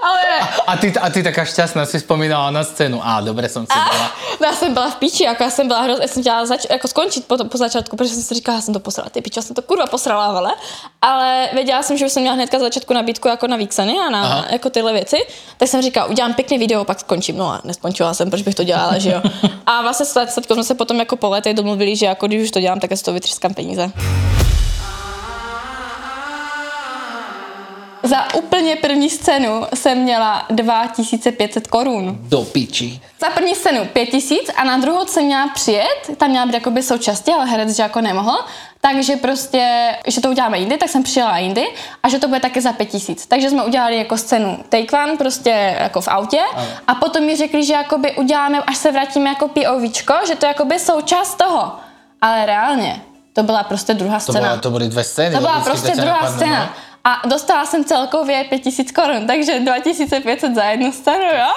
ale 0.00 0.20
A 0.66 0.76
ty, 0.76 0.88
a 0.96 1.10
ty 1.10 1.20
taká 1.22 1.44
šťastná 1.44 1.84
si 1.84 2.00
spomínala 2.00 2.48
na 2.50 2.64
scénu. 2.64 3.00
Á, 3.04 3.20
dobre 3.20 3.48
som 3.52 3.66
si 3.68 3.74
dala. 3.74 4.12
No, 4.40 4.46
já 4.46 4.52
jsem 4.54 4.74
byla 4.74 4.90
v 4.90 4.96
píči, 4.96 5.24
jako 5.24 5.42
já 5.42 5.50
jsem 5.50 5.68
byla 5.68 5.80
hrozně, 5.82 6.04
já 6.04 6.08
jsem 6.08 6.22
chtěla 6.22 6.46
zač- 6.46 6.70
jako 6.70 6.88
skončit 6.88 7.26
po, 7.26 7.36
po 7.44 7.58
začátku, 7.58 7.96
protože 7.96 8.14
jsem 8.14 8.22
si 8.22 8.34
říkala, 8.34 8.56
já 8.58 8.62
jsem 8.62 8.74
to 8.74 8.80
posrala, 8.80 9.10
ty 9.10 9.20
pičo, 9.20 9.38
já 9.38 9.42
jsem 9.42 9.54
to 9.56 9.62
kurva 9.62 9.86
posrala, 9.86 10.24
ale, 10.24 10.50
ale 11.02 11.48
věděla 11.52 11.82
jsem, 11.82 11.96
že 11.98 12.06
už 12.06 12.12
jsem 12.12 12.22
měla 12.22 12.34
hnedka 12.36 12.58
z 12.58 12.60
začátku 12.60 12.94
nabídku 12.94 13.28
jako 13.28 13.46
na 13.46 13.56
Víkseny 13.56 13.98
a 14.06 14.10
na 14.10 14.22
Aha. 14.22 14.44
jako 14.50 14.70
tyhle 14.70 14.92
věci, 14.92 15.16
tak 15.56 15.68
jsem 15.68 15.82
říkala, 15.82 16.06
udělám 16.06 16.34
pěkný 16.34 16.58
video, 16.58 16.84
pak 16.84 17.00
skončím, 17.00 17.36
no 17.36 17.48
a 17.48 17.60
neskončila 17.64 18.14
jsem, 18.14 18.30
proč 18.30 18.42
bych 18.42 18.54
to 18.54 18.64
dělala, 18.64 18.98
že 18.98 19.10
jo. 19.10 19.22
A 19.66 19.82
vlastně 19.82 20.06
s 20.06 20.44
jsme 20.52 20.64
se 20.64 20.74
potom 20.74 20.98
jako 20.98 21.16
po 21.16 21.28
letech 21.28 21.54
domluvili, 21.54 21.96
že 21.96 22.06
jako 22.06 22.26
když 22.26 22.42
už 22.42 22.50
to 22.50 22.60
dělám, 22.60 22.80
tak 22.80 22.90
já 22.90 22.96
z 22.96 23.02
toho 23.02 23.14
vytřískám 23.14 23.54
peníze. 23.54 23.92
Za 28.02 28.34
úplně 28.34 28.76
první 28.76 29.10
scénu 29.10 29.66
jsem 29.74 29.98
měla 29.98 30.46
2500 30.50 31.66
korun. 31.66 32.18
Do 32.20 32.42
piči. 32.44 33.00
Za 33.20 33.30
první 33.30 33.54
scénu 33.54 33.84
5000 33.84 34.38
a 34.56 34.64
na 34.64 34.78
druhou 34.78 35.06
jsem 35.06 35.24
měla 35.24 35.48
přijet, 35.48 36.10
tam 36.16 36.30
měla 36.30 36.46
být 36.46 36.54
jakoby 36.54 36.82
součástí, 36.82 37.32
ale 37.32 37.46
herec 37.46 37.76
že 37.76 37.82
jako 37.82 38.00
nemohl, 38.00 38.38
takže 38.80 39.16
prostě, 39.16 39.94
že 40.06 40.20
to 40.20 40.30
uděláme 40.30 40.58
jindy, 40.58 40.76
tak 40.76 40.88
jsem 40.88 41.02
přijela 41.02 41.38
jindy 41.38 41.66
a 42.02 42.08
že 42.08 42.18
to 42.18 42.28
bude 42.28 42.40
taky 42.40 42.60
za 42.60 42.72
5000. 42.72 43.26
Takže 43.26 43.50
jsme 43.50 43.64
udělali 43.64 43.96
jako 43.96 44.16
scénu 44.16 44.58
take 44.68 45.02
one, 45.02 45.16
prostě 45.16 45.76
jako 45.80 46.00
v 46.00 46.08
autě 46.08 46.40
a 46.86 46.94
potom 46.94 47.24
mi 47.24 47.36
řekli, 47.36 47.64
že 47.64 47.72
jakoby 47.72 48.12
uděláme, 48.16 48.58
až 48.58 48.76
se 48.76 48.92
vrátíme 48.92 49.28
jako 49.30 49.48
POVčko, 49.48 50.14
že 50.26 50.34
to 50.36 50.46
jakoby 50.46 50.78
součást 50.78 51.34
toho. 51.34 51.72
Ale 52.22 52.46
reálně, 52.46 53.02
to 53.32 53.42
byla 53.42 53.62
prostě 53.62 53.94
druhá 53.94 54.14
To, 54.18 54.20
scéna. 54.32 54.40
bola, 54.48 54.56
to 54.60 54.70
boli 54.70 54.88
dve 54.88 55.04
scény. 55.04 55.34
To 55.34 55.40
byla 55.40 55.60
prostě 55.60 55.90
to 55.90 56.00
druhá 56.00 56.12
napadne, 56.22 56.36
scéna. 56.36 56.74
A 57.04 57.28
dostala 57.28 57.66
jsem 57.66 57.84
celkově 57.84 58.44
5000 58.44 58.92
korun, 58.92 59.26
takže 59.26 59.60
2500 59.60 60.54
za 60.54 60.64
jednu 60.64 60.92
scénu, 60.92 61.24
jo? 61.24 61.54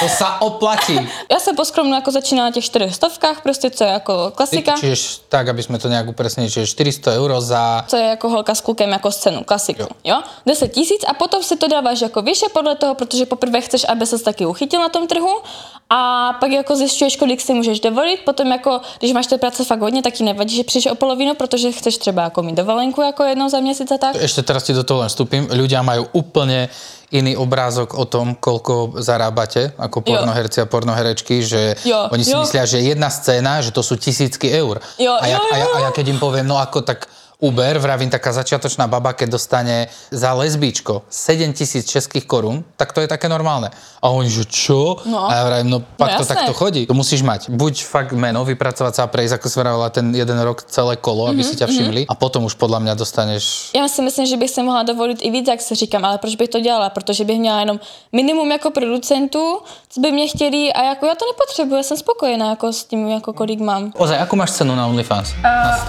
To 0.00 0.06
sa 0.08 0.40
oplatí. 0.40 1.00
Já 1.32 1.38
jsem 1.40 1.56
poskromnu 1.56 1.94
jako 1.94 2.10
začínala 2.10 2.48
na 2.48 2.52
těch 2.52 2.64
400 2.64 3.08
prostě, 3.42 3.70
co 3.70 3.84
je 3.84 3.90
jako 3.90 4.32
klasika. 4.34 4.74
Čiže 4.80 5.24
tak, 5.28 5.48
aby 5.48 5.62
sme 5.62 5.78
to 5.78 5.88
nejak 5.88 6.08
upresnili, 6.08 6.50
čiže 6.50 6.66
400 6.66 7.12
eur 7.16 7.40
za... 7.40 7.84
co 7.88 7.96
je 7.96 8.06
jako 8.06 8.28
holka 8.28 8.54
s 8.54 8.60
klukem 8.60 8.90
jako 8.90 9.12
scénu, 9.12 9.44
klasiku, 9.44 9.82
jo. 9.82 9.88
jo? 10.04 10.18
10 10.46 10.68
tisíc 10.68 11.02
a 11.08 11.14
potom 11.14 11.42
si 11.42 11.56
to 11.56 11.68
dáváš 11.68 12.00
jako 12.00 12.22
vyše 12.22 12.46
podle 12.52 12.76
toho, 12.76 12.94
protože 12.94 13.26
poprvé 13.26 13.60
chceš, 13.60 13.86
aby 13.88 14.06
se 14.06 14.18
taky 14.18 14.46
uchytil 14.46 14.80
na 14.80 14.88
tom 14.88 15.06
trhu 15.06 15.42
a 15.90 16.32
pak 16.40 16.50
jako 16.50 16.76
zjišťuješ, 16.76 17.16
kolik 17.16 17.40
si 17.40 17.54
můžeš 17.54 17.80
dovolit, 17.80 18.20
potom 18.24 18.46
jako, 18.52 18.80
když 18.98 19.12
máš 19.12 19.26
té 19.26 19.38
práce 19.38 19.64
fakt 19.64 19.80
hodně, 19.80 20.02
tak 20.02 20.14
ti 20.14 20.24
nevadí, 20.24 20.56
že 20.56 20.64
přijdeš 20.64 20.86
o 20.92 20.94
polovinu, 20.94 21.34
protože 21.34 21.72
chceš 21.72 21.98
třeba 21.98 22.22
jako 22.22 22.42
mít 22.42 22.54
dovolenku 22.54 23.02
jako 23.02 23.22
jednou 23.24 23.48
za 23.48 23.60
měsíc 23.60 23.90
a 23.90 23.98
tak. 23.98 24.16
Ešte 24.16 24.42
teraz 24.42 24.66
ti 24.66 24.74
do 24.74 24.82
toho 24.82 25.06
len 25.06 25.10
vstúpim. 25.10 25.46
Ľudia 25.46 25.86
majú 25.86 26.10
úplne 26.12 26.68
iný 27.14 27.38
obrázok 27.38 27.94
o 27.94 28.04
tom, 28.06 28.34
koľko 28.34 28.98
zarábate 28.98 29.70
ako 29.78 30.02
pornoherci 30.02 30.58
a 30.62 30.66
pornoherečky, 30.66 31.38
že 31.42 31.78
Jo, 31.86 32.10
oni 32.10 32.24
si 32.26 32.34
jo. 32.34 32.42
myslia, 32.42 32.66
že 32.66 32.82
jedna 32.82 33.06
scéna, 33.12 33.62
že 33.62 33.70
to 33.70 33.82
sú 33.84 33.94
tisícky 33.94 34.50
eur. 34.50 34.82
Jo, 34.98 35.14
a, 35.14 35.26
ja, 35.26 35.38
jo, 35.38 35.40
a, 35.46 35.54
ja, 35.54 35.64
jo. 35.64 35.68
a 35.70 35.78
ja 35.86 35.90
keď 35.94 36.04
im 36.14 36.18
poviem, 36.18 36.46
no 36.46 36.58
ako 36.58 36.82
tak 36.82 37.06
Uber, 37.36 37.78
vravím, 37.78 38.08
taká 38.08 38.32
začiatočná 38.32 38.88
baba, 38.88 39.12
keď 39.12 39.28
dostane 39.36 39.92
za 40.08 40.32
lesbičko 40.32 41.04
7 41.08 41.52
tisíc 41.52 41.84
českých 41.84 42.24
korún, 42.24 42.64
tak 42.80 42.96
to 42.96 43.04
je 43.04 43.08
také 43.08 43.28
normálne. 43.28 43.68
A 44.00 44.08
oni, 44.08 44.32
že 44.32 44.48
čo? 44.48 44.96
No. 45.04 45.28
A 45.28 45.34
ja 45.36 45.42
vravím, 45.44 45.68
no 45.68 45.78
pak 45.84 46.16
No 46.16 46.18
to 46.18 46.24
takto 46.32 46.52
chodí. 46.56 46.88
To 46.88 46.96
musíš 46.96 47.20
mať. 47.20 47.52
Buď 47.52 47.84
fakt 47.84 48.12
meno, 48.16 48.40
vypracovať 48.40 48.92
sa 48.96 49.02
a 49.04 49.12
prejsť, 49.12 49.36
ako 49.36 49.46
som 49.52 49.60
vravila, 49.68 49.92
ten 49.92 50.16
jeden 50.16 50.38
rok 50.40 50.64
celé 50.64 50.96
kolo, 50.96 51.28
aby 51.28 51.44
Mhm, 51.44 51.48
si 51.48 51.54
ťa 51.60 51.66
všimli. 51.68 52.02
A 52.08 52.14
potom 52.16 52.40
už 52.48 52.56
podľa 52.56 52.80
mňa 52.80 52.92
dostaneš 52.96 53.68
Já 53.76 53.84
si 53.88 54.00
myslím, 54.02 54.26
že 54.26 54.36
bych 54.36 54.50
si 54.50 54.62
mohla 54.62 54.82
dovolit 54.82 55.18
i 55.20 55.28
víc, 55.30 55.48
jak 55.48 55.60
se 55.60 55.74
říkám, 55.74 56.04
ale 56.04 56.18
proč 56.18 56.36
bych 56.40 56.48
to 56.48 56.60
dělala? 56.60 56.88
Protože 56.90 57.24
bych 57.24 57.38
měla 57.38 57.60
jenom 57.60 57.80
minimum 58.12 58.48
jako 58.52 58.70
producentů, 58.70 59.60
co 59.88 60.00
by 60.00 60.12
mě 60.12 60.28
chtěli 60.28 60.72
a 60.72 60.82
jako 60.82 61.06
já 61.06 61.14
to 61.14 61.24
nepotřebuji, 61.32 61.82
jsem 61.82 61.96
spokojená 61.96 62.50
jako 62.50 62.72
s 62.72 62.84
tím, 62.84 63.06
jako 63.08 63.32
kolik 63.32 63.60
mám. 63.60 63.92
Ozaj, 63.96 64.18
ako 64.24 64.36
máš 64.36 64.50
cenu 64.50 64.72
na 64.74 64.86
OnlyFans? 64.86 65.28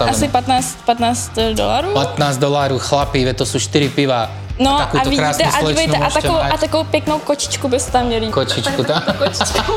Uh, 0.00 0.08
asi 0.08 0.28
15, 0.28 0.76
15 0.86 1.37
dolarů. 1.54 1.92
15 1.92 2.36
dolárů, 2.36 2.78
chlapi, 2.78 3.24
ve 3.24 3.34
to 3.34 3.46
sú 3.46 3.58
4 3.58 3.88
piva. 3.88 4.30
No 4.58 4.74
a, 4.74 4.86
takúto 4.86 5.10
vidíte, 5.10 5.46
a 5.46 5.62
dívejte, 5.62 5.96
a 5.96 6.10
takovou, 6.10 6.38
a 6.38 6.56
takovou 6.58 6.84
pěknou 6.84 7.18
kočičku 7.18 7.68
byste 7.68 7.90
tam 7.92 8.06
měli. 8.06 8.26
Kočičku, 8.26 8.84
tá? 8.84 9.00
kočičku. 9.18 9.72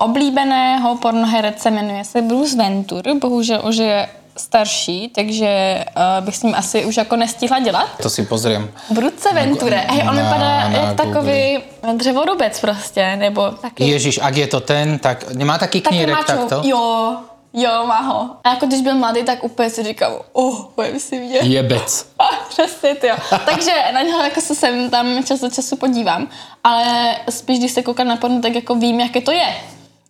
Oblíbeného 0.00 0.96
pornoherece, 0.96 1.70
jmenuje 1.70 2.04
se 2.04 2.22
Bruce 2.22 2.56
Ventur, 2.56 3.02
bohužel 3.20 3.62
už 3.68 3.76
je 3.76 4.08
starší, 4.36 5.08
takže 5.14 5.84
uh, 5.96 6.24
bych 6.24 6.36
s 6.36 6.42
ním 6.42 6.54
asi 6.54 6.84
už 6.84 6.96
jako 6.96 7.16
nestihla 7.16 7.58
dělat. 7.58 7.88
To 8.02 8.10
si 8.10 8.22
pozriem. 8.22 8.70
Bruce 8.90 9.32
Venture, 9.32 9.76
hej, 9.88 10.00
on 10.00 10.06
na- 10.06 10.22
vypadá 10.22 10.68
na 10.68 10.78
jak 10.78 10.96
takový 10.96 11.58
dřevorubec 11.96 12.60
prostě, 12.60 13.16
nebo 13.16 13.50
taky, 13.50 13.84
Ježiš, 13.88 14.18
ak 14.22 14.36
je 14.36 14.46
to 14.46 14.60
ten, 14.60 14.98
tak 14.98 15.30
nemá 15.34 15.58
taký 15.58 15.80
taky 15.80 15.96
knírek 15.96 16.14
mačo. 16.14 16.26
takto? 16.26 16.60
Jo, 16.68 17.16
jo, 17.52 17.70
má 17.86 17.98
ho. 18.00 18.30
A 18.44 18.48
jako 18.50 18.66
když 18.66 18.80
byl 18.80 18.94
mladý, 18.94 19.22
tak 19.22 19.44
úplně 19.44 19.70
si 19.70 19.82
říkal, 19.84 20.22
oh, 20.32 20.56
budem 20.76 21.00
si 21.00 21.18
mě. 21.20 21.38
Jebec. 21.38 22.06
Přesně, 22.48 22.94
ty 22.94 23.06
jo. 23.06 23.16
Takže 23.46 23.72
na 23.94 24.02
něho 24.02 24.24
jako 24.24 24.40
se 24.40 24.54
sem 24.54 24.90
tam 24.90 25.24
čas 25.24 25.42
od 25.42 25.54
času 25.54 25.76
podívám, 25.76 26.28
ale 26.64 27.16
spíš, 27.30 27.58
když 27.58 27.72
se 27.72 27.82
koukám 27.82 28.08
na 28.08 28.16
porno, 28.16 28.40
tak 28.42 28.54
jako 28.54 28.74
vím, 28.74 29.00
jaké 29.00 29.20
to 29.20 29.32
je. 29.32 29.54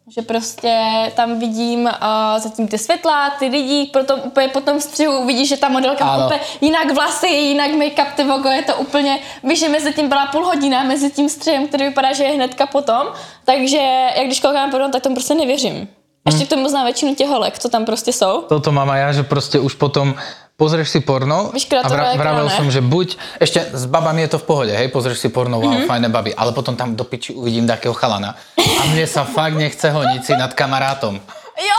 Že 0.09 0.23
prostě 0.23 0.77
tam 1.15 1.39
vidím 1.39 1.85
uh, 1.85 2.39
zatím 2.39 2.69
ty 2.69 2.79
světla, 2.79 3.31
ty 3.31 3.47
lidi, 3.47 3.91
potom 3.93 4.21
úplně 4.25 4.49
po 4.49 4.61
tom 4.61 4.81
střihu 4.81 5.27
vidíš, 5.27 5.49
že 5.49 5.57
ta 5.57 5.69
modelka 5.69 6.05
má 6.05 6.27
úplně 6.27 6.41
jinak 6.61 6.95
vlasy, 6.95 7.27
jinak 7.27 7.71
make-up, 7.71 8.13
ty 8.17 8.25
vogo, 8.25 8.49
je 8.49 8.63
to 8.63 8.77
úplně, 8.77 9.19
víš, 9.45 9.61
že 9.61 9.69
mezi 9.69 9.93
tím 9.93 10.09
byla 10.09 10.27
půl 10.27 10.45
hodina, 10.45 10.83
mezi 10.83 11.11
tím 11.11 11.29
střihem, 11.29 11.69
který 11.69 11.85
vypadá, 11.85 12.13
že 12.13 12.25
je 12.25 12.35
hnedka 12.35 12.67
potom, 12.67 13.07
takže 13.45 13.79
jak 14.17 14.27
když 14.27 14.41
koukám 14.41 14.71
porno, 14.71 14.89
tak 14.89 15.03
tomu 15.03 15.15
prostě 15.15 15.35
nevěřím. 15.35 15.89
Ještě 16.27 16.45
k 16.47 16.49
tomu 16.49 16.69
znám 16.69 16.85
většinu 16.85 17.15
těch 17.15 17.29
holek, 17.29 17.59
co 17.59 17.69
tam 17.69 17.85
prostě 17.85 18.13
jsou. 18.13 18.43
Toto 18.49 18.73
mám 18.73 18.91
aj 18.91 19.01
ja, 19.01 19.13
že 19.13 19.23
proste 19.23 19.59
už 19.59 19.75
potom 19.75 20.15
pozrieš 20.57 20.89
si 20.89 21.01
porno 21.05 21.53
Vyškrátové 21.53 21.93
a 21.93 22.17
vra- 22.17 22.17
vravel 22.17 22.49
som, 22.49 22.67
že 22.73 22.81
buď, 22.81 23.21
ešte 23.41 23.77
s 23.77 23.85
babami 23.85 24.25
je 24.25 24.37
to 24.37 24.39
v 24.41 24.47
pohode, 24.49 24.73
hej, 24.73 24.89
pozrieš 24.89 25.21
si 25.21 25.29
porno, 25.29 25.61
wow, 25.61 25.69
mm-hmm. 25.69 25.89
fajné 25.89 26.09
baby, 26.09 26.33
ale 26.33 26.57
potom 26.57 26.73
tam 26.73 26.97
do 26.97 27.05
piči 27.05 27.37
uvidím 27.37 27.69
takého 27.69 27.93
chalana 27.93 28.35
a 28.57 28.83
mne 28.89 29.05
sa 29.05 29.29
fakt 29.29 29.55
nechce 29.55 29.93
honiť 29.93 30.21
si 30.25 30.33
nad 30.33 30.57
kamarátom. 30.57 31.21
Jo! 31.61 31.79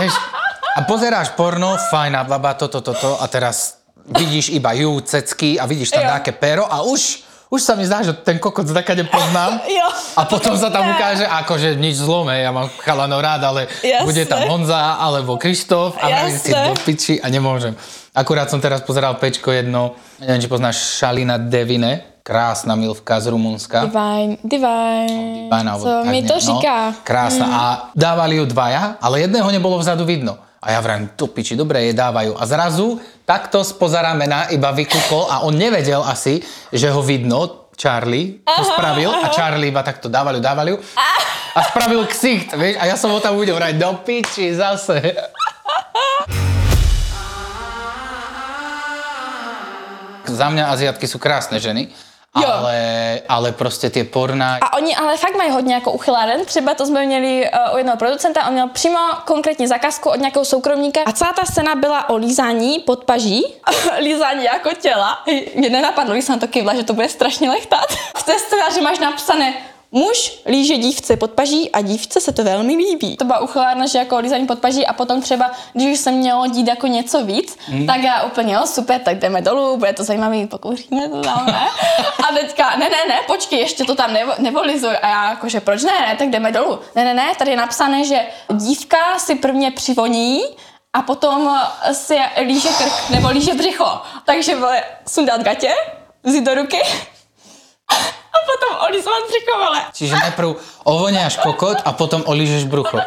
Vieš, 0.00 0.16
a 0.76 0.80
pozeráš 0.88 1.36
porno, 1.36 1.76
fajná 1.92 2.24
baba, 2.24 2.56
toto, 2.56 2.80
toto 2.80 3.20
a 3.20 3.24
teraz 3.28 3.80
vidíš 4.16 4.50
iba 4.56 4.72
ju, 4.72 4.96
cecky 5.04 5.60
a 5.60 5.68
vidíš 5.68 5.92
tam 5.92 6.02
Jo. 6.02 6.08
nejaké 6.16 6.32
pero 6.32 6.64
a 6.64 6.80
už, 6.82 7.29
už 7.50 7.60
sa 7.66 7.74
mi 7.74 7.82
zdá, 7.82 8.06
že 8.06 8.14
ten 8.14 8.38
kokot 8.38 8.62
zaka 8.64 8.94
nepoznám. 8.94 9.58
Jo. 9.70 9.86
A 10.16 10.22
potom 10.26 10.54
sa 10.54 10.70
tam 10.70 10.86
ukáže, 10.90 11.26
akože 11.26 11.74
nič 11.74 11.98
zlom, 12.02 12.30
hej, 12.30 12.46
ja 12.46 12.50
mám 12.54 12.70
chalanov 12.82 13.22
rád, 13.22 13.42
ale 13.42 13.60
Jasné. 13.82 14.06
bude 14.06 14.22
tam 14.26 14.42
Honza 14.46 14.98
alebo 14.98 15.34
Krištof 15.38 15.98
a 15.98 16.06
vravím 16.10 16.38
si 16.38 16.50
do 16.50 16.72
piči 16.86 17.14
a 17.22 17.26
nemôžem. 17.30 17.74
Akurát 18.10 18.50
som 18.50 18.58
teraz 18.58 18.82
pozeral 18.82 19.14
pečko 19.18 19.54
jedno, 19.54 19.94
neviem, 20.18 20.42
či 20.42 20.50
poznáš 20.50 20.98
Šalina 20.98 21.38
Devine, 21.38 22.20
krásna 22.26 22.74
milvka 22.74 23.22
z 23.22 23.30
Rumunska. 23.30 23.86
Divine, 23.86 24.34
divine. 24.42 25.46
Pána, 25.50 25.78
alebo 25.78 25.84
Co 25.86 25.90
tak 26.02 26.10
mi 26.10 26.20
to 26.22 26.36
říká? 26.40 26.76
Krásna. 27.06 27.46
A 27.46 27.62
dávali 27.94 28.36
ju 28.36 28.44
dvaja, 28.46 28.98
ale 29.00 29.20
jedného 29.26 29.50
nebolo 29.50 29.78
vzadu 29.78 30.04
vidno. 30.04 30.38
A 30.60 30.76
ja 30.76 30.80
vravím, 30.84 31.16
to 31.16 31.24
piči, 31.32 31.56
dobre, 31.56 31.88
je 31.88 31.96
dávajú. 31.96 32.36
A 32.36 32.44
zrazu 32.44 33.00
takto 33.24 33.64
spoza 33.64 34.04
ramena 34.04 34.52
iba 34.52 34.68
vykúkol 34.76 35.32
a 35.32 35.40
on 35.48 35.56
nevedel 35.56 36.04
asi, 36.04 36.44
že 36.68 36.92
ho 36.92 37.00
vidno. 37.00 37.56
Charlie 37.80 38.44
to 38.44 38.60
spravil 38.60 39.08
a 39.08 39.32
Charlie 39.32 39.72
iba 39.72 39.80
takto 39.80 40.12
dávali, 40.12 40.36
dávali 40.36 40.76
ju. 40.76 40.84
A 41.56 41.64
spravil 41.64 42.04
ksicht, 42.04 42.52
vieš? 42.52 42.76
A 42.76 42.84
ja 42.84 42.92
som 43.00 43.08
ho 43.08 43.16
tam 43.24 43.40
uvidel, 43.40 43.56
vraj, 43.56 43.72
do 43.72 43.88
piči, 44.04 44.52
zase. 44.52 45.16
Za 50.28 50.46
mňa 50.52 50.76
Aziatky 50.76 51.08
sú 51.08 51.16
krásne 51.16 51.56
ženy, 51.56 51.88
Jo. 52.36 52.46
ale, 52.52 53.20
ale 53.28 53.52
prostě 53.52 53.90
tie 53.90 54.04
porná... 54.04 54.58
A 54.62 54.76
oni 54.76 54.96
ale 54.96 55.16
fakt 55.16 55.36
mají 55.36 55.50
hodně 55.50 55.74
jako 55.74 55.92
uchyláren. 55.92 56.44
Třeba 56.44 56.74
to 56.74 56.86
jsme 56.86 57.06
měli 57.06 57.50
uh, 57.68 57.74
u 57.74 57.78
jednoho 57.78 57.96
producenta, 57.98 58.46
on 58.46 58.52
měl 58.52 58.68
přímo 58.68 58.98
konkrétní 59.24 59.66
zakázku 59.66 60.10
od 60.10 60.20
nějakého 60.20 60.44
soukromníka 60.44 61.00
a 61.06 61.12
celá 61.12 61.32
ta 61.32 61.44
scéna 61.44 61.74
byla 61.74 62.08
o 62.08 62.16
lízání 62.16 62.78
pod 62.78 63.04
paží. 63.04 63.54
lízání 64.00 64.44
jako 64.44 64.70
těla. 64.80 65.18
Mě 65.54 65.70
nenapadlo, 65.70 66.12
když 66.12 66.24
jsem 66.24 66.38
to 66.40 66.48
kývla, 66.48 66.74
že 66.74 66.84
to 66.84 66.94
bude 66.94 67.08
strašně 67.08 67.50
lechtat. 67.50 67.86
V 68.16 68.22
té 68.22 68.38
scénáři 68.38 68.80
máš 68.80 68.98
napsané 68.98 69.54
Muž 69.92 70.40
líže 70.46 70.76
dívce 70.76 71.16
pod 71.16 71.30
paží 71.30 71.70
a 71.70 71.80
dívce 71.80 72.20
se 72.20 72.32
to 72.32 72.44
velmi 72.44 72.76
líbí. 72.76 73.16
To 73.16 73.24
byla 73.24 73.38
uchylárna, 73.38 73.86
že 73.86 73.98
jako 73.98 74.18
lízání 74.18 74.46
pod 74.46 74.58
paží 74.58 74.86
a 74.86 74.92
potom 74.92 75.22
třeba, 75.22 75.50
když 75.72 75.98
už 75.98 75.98
se 75.98 76.10
mělo 76.10 76.46
dít 76.46 76.68
jako 76.68 76.86
něco 76.86 77.24
víc, 77.24 77.58
mm. 77.68 77.86
tak 77.86 78.02
já 78.02 78.22
úplně, 78.22 78.54
jo, 78.54 78.66
super, 78.66 79.00
tak 79.00 79.18
jdeme 79.18 79.42
dolů, 79.42 79.76
bude 79.76 79.92
to 79.92 80.04
zajímavý, 80.04 80.46
pokouříme 80.46 81.08
to 81.08 81.20
tam, 81.20 81.46
ne? 81.46 81.68
A 82.28 82.34
teďka, 82.34 82.70
ne, 82.76 82.88
ne, 82.90 82.96
ne, 83.08 83.20
počkej, 83.26 83.58
ještě 83.58 83.84
to 83.84 83.94
tam 83.94 84.12
nevo, 84.12 84.32
nevolizuj. 84.38 84.96
A 85.02 85.08
já 85.08 85.30
jakože, 85.30 85.60
proč 85.60 85.82
ne, 85.82 85.92
ne, 86.00 86.16
tak 86.16 86.30
jdeme 86.30 86.52
dolů. 86.52 86.78
Ne, 86.94 87.04
ne, 87.04 87.14
ne, 87.14 87.32
tady 87.38 87.50
je 87.50 87.56
napsané, 87.56 88.04
že 88.04 88.26
dívka 88.52 89.18
si 89.18 89.34
prvně 89.34 89.70
přivoní, 89.70 90.42
a 90.92 91.02
potom 91.02 91.60
si 91.92 92.16
líže 92.40 92.68
krk 92.68 93.10
nebo 93.10 93.28
líže 93.28 93.54
břicho. 93.54 94.00
Takže 94.24 94.56
vole, 94.56 94.82
sundat 95.08 95.42
gatě, 95.42 95.74
vzít 96.22 96.44
do 96.44 96.54
ruky 96.54 96.78
potom 98.46 98.86
olizovat 98.88 99.22
břicho, 99.28 99.58
vole. 99.58 99.80
Čiže 99.92 100.14
najprv 100.16 100.48
ovoniaš 100.84 101.36
kokot 101.36 101.78
a 101.84 101.92
potom 101.92 102.22
olížeš 102.26 102.64
brucho. 102.64 102.98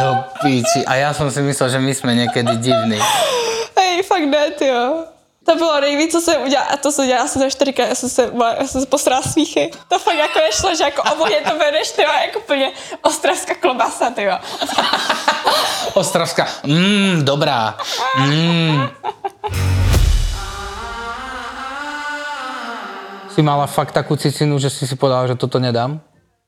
Do 0.00 0.24
píči. 0.42 0.84
A 0.86 0.94
já 0.94 1.14
jsem 1.14 1.30
si 1.30 1.42
myslel, 1.42 1.68
že 1.68 1.78
my 1.78 1.94
jsme 1.94 2.14
někdy 2.14 2.56
divní. 2.56 3.00
Hej, 3.78 4.02
fakt 4.02 4.22
ne, 4.24 4.50
jo. 4.66 5.04
To 5.46 5.54
bylo 5.54 5.80
nejvíc, 5.80 6.12
co 6.12 6.20
jsem 6.20 6.42
udělala, 6.42 6.68
a 6.68 6.76
to 6.76 6.92
jsem 6.92 7.04
udělala 7.04 7.24
asi 7.24 7.38
za 7.38 7.50
čtyřikrát, 7.50 7.88
já 7.88 7.94
jsem 7.94 8.08
se, 8.08 8.30
já 8.60 8.66
jsem 8.66 8.80
se 8.80 8.86
posrala 8.86 9.22
smíchy. 9.22 9.70
To 9.88 9.98
fakt 9.98 10.16
jako 10.16 10.38
nešlo, 10.38 10.74
že 10.74 10.84
jako 10.84 11.02
oboje 11.12 11.40
to 11.40 11.58
bereš, 11.58 11.90
ty 11.90 12.02
jo, 12.02 12.08
jako 12.26 12.38
úplně 12.38 12.72
ostravská 13.02 13.54
klobasa, 13.54 14.10
ty 14.10 14.22
jo. 14.22 14.38
Ostravská. 15.94 16.46
Mmm, 16.64 17.24
dobrá. 17.24 17.76
Mmm. 18.18 18.88
Si 23.34 23.42
mala 23.42 23.66
fakt 23.66 23.92
takú 23.92 24.16
cicinu, 24.16 24.58
že 24.60 24.70
si 24.70 24.86
si 24.86 24.96
povedala, 24.96 25.26
že 25.26 25.34
toto 25.40 25.56
nedám? 25.58 26.00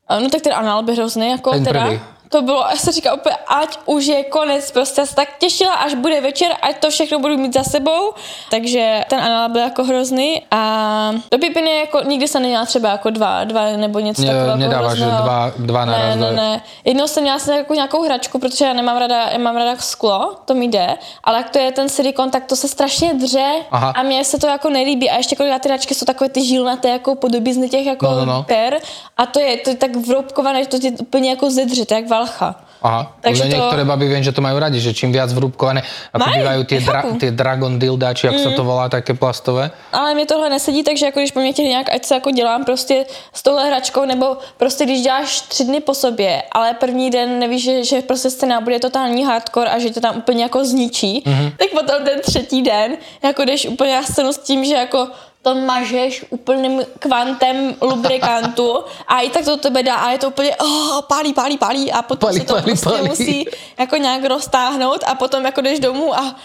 No 0.09 0.29
tak 0.29 0.41
ten 0.41 0.53
anál 0.53 0.83
byl 0.83 0.93
hrozný, 0.95 1.29
jako 1.29 1.51
Ten 1.51 1.63
teda. 1.65 1.85
prvý. 1.85 1.99
To 2.35 2.41
bylo, 2.41 2.65
já 2.69 2.75
jsem 2.75 2.93
říkala 2.93 3.15
úplně, 3.15 3.35
ať 3.47 3.77
už 3.85 4.05
je 4.05 4.23
konec, 4.23 4.71
prostě 4.71 5.01
já 5.01 5.05
se 5.05 5.15
tak 5.15 5.27
těšila, 5.39 5.73
až 5.73 5.93
bude 5.93 6.21
večer, 6.21 6.51
ať 6.61 6.77
to 6.79 6.89
všechno 6.89 7.19
budu 7.19 7.37
mít 7.37 7.53
za 7.53 7.63
sebou. 7.63 8.13
Takže 8.51 9.05
ten 9.09 9.19
anál 9.19 9.49
byl 9.49 9.61
jako 9.61 9.83
hrozný 9.83 10.41
a 10.51 11.11
do 11.31 11.37
pipiny 11.37 11.77
jako 11.77 12.01
nikdy 12.01 12.27
jsem 12.27 12.41
neměla 12.41 12.65
třeba 12.65 12.89
jako 12.89 13.09
dva, 13.09 13.43
dva 13.43 13.71
nebo 13.71 13.99
něco 13.99 14.21
Ne- 14.21 14.27
takového. 14.27 14.57
nedáváš, 14.57 14.97
že 14.97 15.03
hrozného. 15.03 15.23
dva- 15.25 15.51
dva 15.57 15.85
naraz, 15.85 16.15
ne, 16.15 16.21
ne? 16.21 16.31
ne. 16.31 16.61
Jednou 16.85 17.07
jsem 17.07 17.23
měla 17.23 17.37
jako 17.57 17.73
nějakou 17.73 18.03
hračku, 18.03 18.39
protože 18.39 18.65
já 18.65 18.73
nemám 18.73 18.97
rada, 18.97 19.29
já 19.29 19.37
mám 19.37 19.55
rada 19.55 19.75
sklo, 19.79 20.35
to 20.45 20.53
mi 20.53 20.65
jde, 20.67 20.97
ale 21.23 21.37
jak 21.37 21.49
to 21.49 21.59
je 21.59 21.71
ten 21.71 21.89
silikon, 21.89 22.31
tak 22.31 22.45
to 22.45 22.55
se 22.55 22.67
strašně 22.67 23.13
dře 23.13 23.51
Aha. 23.71 23.93
a 23.95 24.03
mně 24.03 24.23
se 24.23 24.37
to 24.39 24.47
jako 24.47 24.69
nelíbí 24.69 25.09
a 25.09 25.17
ještě 25.17 25.35
kolikrát 25.35 25.61
ty 25.61 25.69
hračky 25.69 25.95
jsou 25.95 26.05
takové 26.05 26.29
ty 26.29 26.45
žilnaté 26.45 26.89
jako 26.89 27.15
podobizny 27.15 27.69
těch 27.69 27.85
jako 27.85 28.05
No, 28.05 28.15
no, 28.15 28.25
no. 28.25 28.43
per 28.43 28.79
a 29.17 29.25
to 29.25 29.39
je, 29.39 29.57
to 29.57 29.69
je 29.69 29.75
tak 29.75 29.95
vroubkované, 29.95 30.63
že 30.63 30.69
to 30.69 30.79
tě 30.79 30.91
úplně 30.91 31.29
jako 31.29 31.49
zedře, 31.51 31.85
je 31.89 31.95
jak 31.95 32.07
valcha. 32.25 32.49
Aha, 32.85 33.17
Takže 33.21 33.43
to- 33.43 33.49
niektoré 33.49 33.81
baby 33.81 34.05
viem, 34.05 34.21
že 34.21 34.29
to 34.29 34.45
majú 34.45 34.61
radi, 34.61 34.77
že 34.77 34.93
čím 34.93 35.09
viac 35.09 35.33
vrúbkované, 35.33 35.81
ako 36.13 36.21
Majú, 36.21 36.37
bývajú 36.37 36.61
tie, 36.69 36.79
dra, 36.85 37.01
chápu. 37.01 37.17
tie 37.17 37.31
dragon 37.33 37.81
dildáči, 37.81 38.29
jak 38.29 38.37
sa 38.37 38.53
to 38.53 38.61
volá, 38.61 38.85
také 38.89 39.17
plastové. 39.17 39.73
Ale 39.89 40.13
mě 40.13 40.25
tohle 40.25 40.49
nesedí, 40.49 40.83
takže 40.83 41.05
jako 41.05 41.19
když 41.19 41.31
po 41.31 41.39
mě 41.39 41.53
chtěli 41.53 41.67
nějak, 41.67 41.89
ať 41.89 42.05
se 42.05 42.13
jako 42.13 42.31
dělám 42.31 42.65
prostě 42.65 43.05
s 43.33 43.41
touhle 43.41 43.65
hračkou, 43.65 44.05
nebo 44.05 44.37
prostě 44.57 44.85
když 44.85 45.01
děláš 45.01 45.41
tři 45.41 45.63
dny 45.63 45.79
po 45.79 45.93
sobě, 45.93 46.43
ale 46.51 46.73
první 46.73 47.09
den 47.09 47.39
nevíš, 47.39 47.63
že, 47.63 47.83
že 47.83 48.01
prostě 48.01 48.29
scéna 48.29 48.61
bude 48.61 48.79
totální 48.79 49.25
hardcore 49.25 49.69
a 49.69 49.79
že 49.79 49.89
to 49.89 49.99
tam 50.01 50.17
úplně 50.17 50.43
jako 50.43 50.65
zničí, 50.65 51.23
mm-hmm. 51.25 51.51
tak 51.57 51.69
potom 51.73 52.05
ten 52.05 52.21
třetí 52.21 52.61
den, 52.61 52.97
jako 53.23 53.45
jdeš 53.45 53.65
úplně 53.65 53.95
na 53.95 54.03
scénu 54.03 54.33
s 54.33 54.37
tím, 54.37 54.65
že 54.65 54.75
jako 54.75 55.07
to 55.45 55.53
mažeš 55.55 56.25
úplným 56.33 56.81
kvantem 56.97 57.77
lubrikantu 57.77 58.81
a 59.05 59.21
i 59.21 59.29
tak 59.29 59.45
to 59.45 59.61
tebe 59.61 59.85
dá 59.85 59.95
a 59.95 60.17
je 60.17 60.25
to 60.25 60.27
úplně 60.33 60.55
oh, 60.57 61.01
pálí, 61.05 61.33
pálí, 61.37 61.57
pálí 61.57 61.91
a 61.93 62.01
potom 62.01 62.29
Pálí, 62.33 62.39
se 62.41 62.45
to 62.45 62.53
pálí, 62.53 62.63
prostě 62.65 62.89
pálí. 62.89 63.07
musí 63.07 63.45
jako 63.77 63.95
nějak 63.97 64.25
roztáhnout 64.25 65.03
a 65.05 65.15
potom 65.15 65.45
jako 65.45 65.61
jdeš 65.61 65.79
domů 65.79 66.17
a 66.17 66.35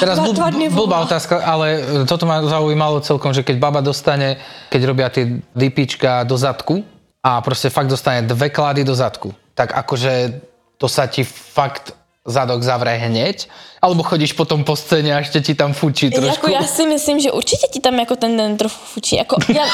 Teraz 0.00 0.18
dva- 0.18 0.26
bl- 0.26 0.34
dva 0.34 0.50
dny 0.50 0.68
blbá 0.68 1.00
otázka, 1.00 1.40
ale 1.48 1.80
e, 1.80 2.04
toto 2.04 2.26
ma 2.28 2.44
zaujímalo 2.44 3.00
celkom, 3.00 3.32
že 3.32 3.40
keď 3.42 3.56
baba 3.56 3.80
dostane, 3.80 4.36
keď 4.68 4.80
robia 4.84 5.08
tie 5.08 5.40
dipička 5.56 6.28
do 6.28 6.36
zadku 6.36 6.84
a 7.24 7.40
proste 7.40 7.70
fakt 7.72 7.88
dostane 7.88 8.20
dve 8.28 8.52
klady 8.52 8.84
do 8.84 8.92
zadku, 8.92 9.32
tak 9.56 9.72
akože 9.72 10.44
to 10.76 10.86
sa 10.92 11.08
ti 11.08 11.24
fakt 11.24 11.96
zadok 12.26 12.62
zavre 12.62 12.96
hneď, 12.96 13.48
alebo 13.82 14.02
chodíš 14.02 14.32
potom 14.32 14.64
po 14.64 14.76
scéně 14.76 15.14
a 15.14 15.18
ještě 15.18 15.40
ti 15.40 15.54
tam 15.54 15.72
fučí 15.72 16.10
trošku. 16.10 16.50
Jako 16.50 16.62
já 16.64 16.68
si 16.68 16.86
myslím, 16.86 17.20
že 17.20 17.32
určitě 17.32 17.66
ti 17.66 17.80
tam 17.80 17.98
jako 17.98 18.16
ten 18.16 18.36
den 18.36 18.56
trochu 18.56 18.84
fučí. 18.84 19.16
Jako 19.16 19.36
já, 19.48 19.64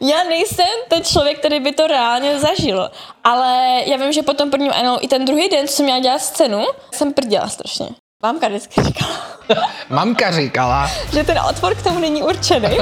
já 0.10 0.24
nejsem 0.28 0.66
ten 0.88 1.04
člověk, 1.04 1.38
který 1.38 1.60
by 1.60 1.72
to 1.72 1.86
reálně 1.86 2.40
zažil, 2.40 2.90
ale 3.24 3.82
já 3.86 3.96
vím, 3.96 4.12
že 4.12 4.22
po 4.22 4.32
tom 4.32 4.50
prvním 4.50 4.72
ano, 4.72 5.04
i 5.04 5.08
ten 5.08 5.24
druhý 5.24 5.48
den, 5.48 5.68
co 5.68 5.74
jsem 5.74 5.84
měla 5.84 6.00
dělat 6.00 6.18
scénu, 6.22 6.64
jsem 6.92 7.12
prděla 7.12 7.48
strašně. 7.48 7.86
Mámka 8.22 8.48
vždycky 8.48 8.82
říkala, 8.82 9.12
Mamka 9.88 10.32
říkala, 10.32 10.90
že 11.12 11.24
ten 11.24 11.38
otvor 11.50 11.74
k 11.74 11.82
tomu 11.82 11.98
není 11.98 12.22
určený. 12.22 12.76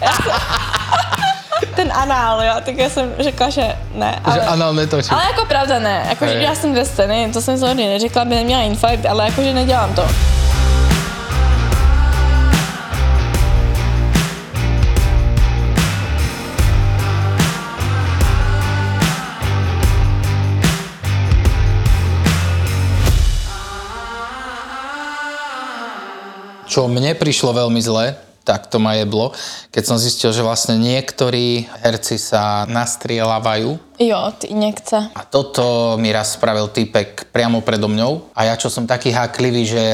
Já 0.00 0.12
jsem, 0.12 0.32
ten 1.78 1.92
anál, 1.94 2.42
jo, 2.42 2.54
tak 2.64 2.74
já 2.76 2.90
jsem 2.90 3.14
řekla, 3.18 3.50
že 3.50 3.62
ne. 3.94 4.18
že 4.34 4.40
Ale, 4.40 4.46
ano, 4.46 4.72
netočí. 4.72 5.10
ale 5.10 5.22
jako 5.30 5.44
pravda 5.46 5.78
ne, 5.78 6.06
jako, 6.08 6.26
že 6.26 6.42
já 6.42 6.54
jsem 6.54 6.72
dvě 6.72 6.84
scény, 6.84 7.30
to 7.32 7.40
jsem 7.40 7.58
samozřejmě 7.58 7.92
neřekla, 7.92 8.24
by 8.24 8.34
neměla 8.34 8.62
infarkt, 8.62 9.06
ale 9.06 9.24
jakože 9.24 9.54
nedělám 9.54 9.94
to. 9.94 10.02
Čo 26.68 26.84
mne 26.84 27.16
prišlo 27.16 27.56
veľmi 27.56 27.80
zle, 27.80 28.27
tak 28.48 28.72
to 28.72 28.80
ma 28.80 28.96
jeblo, 28.96 29.36
keď 29.68 29.82
som 29.84 30.00
zistil, 30.00 30.32
že 30.32 30.40
vlastne 30.40 30.80
niektorí 30.80 31.68
herci 31.84 32.16
sa 32.16 32.64
nastrieľavajú 32.64 34.00
Jo, 34.00 34.32
ty 34.40 34.48
injekce. 34.56 35.12
a 35.12 35.20
toto 35.28 35.98
mi 36.00 36.08
raz 36.08 36.40
spravil 36.40 36.72
týpek 36.72 37.28
priamo 37.28 37.60
predo 37.60 37.92
mňou 37.92 38.32
a 38.32 38.48
ja 38.48 38.54
čo 38.56 38.72
som 38.72 38.88
taký 38.88 39.12
háklivý, 39.12 39.62
že 39.68 39.84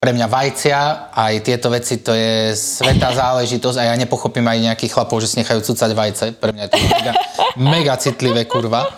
pre 0.00 0.16
mňa 0.16 0.32
vajcia 0.32 1.12
aj 1.12 1.34
tieto 1.44 1.68
veci 1.68 2.00
to 2.00 2.16
je 2.16 2.56
svetá 2.56 3.12
záležitosť 3.20 3.76
a 3.76 3.92
ja 3.92 3.94
nepochopím 4.00 4.48
aj 4.48 4.72
nejakých 4.72 4.96
chlapov, 4.96 5.20
že 5.20 5.28
si 5.28 5.36
nechajú 5.44 5.60
cucať 5.60 5.90
vajce. 5.92 6.24
Pre 6.40 6.56
mňa 6.56 6.62
je 6.64 6.70
to 6.72 6.78
mega, 6.88 7.12
mega 7.60 7.94
citlivé, 8.00 8.48
kurva. 8.48 8.88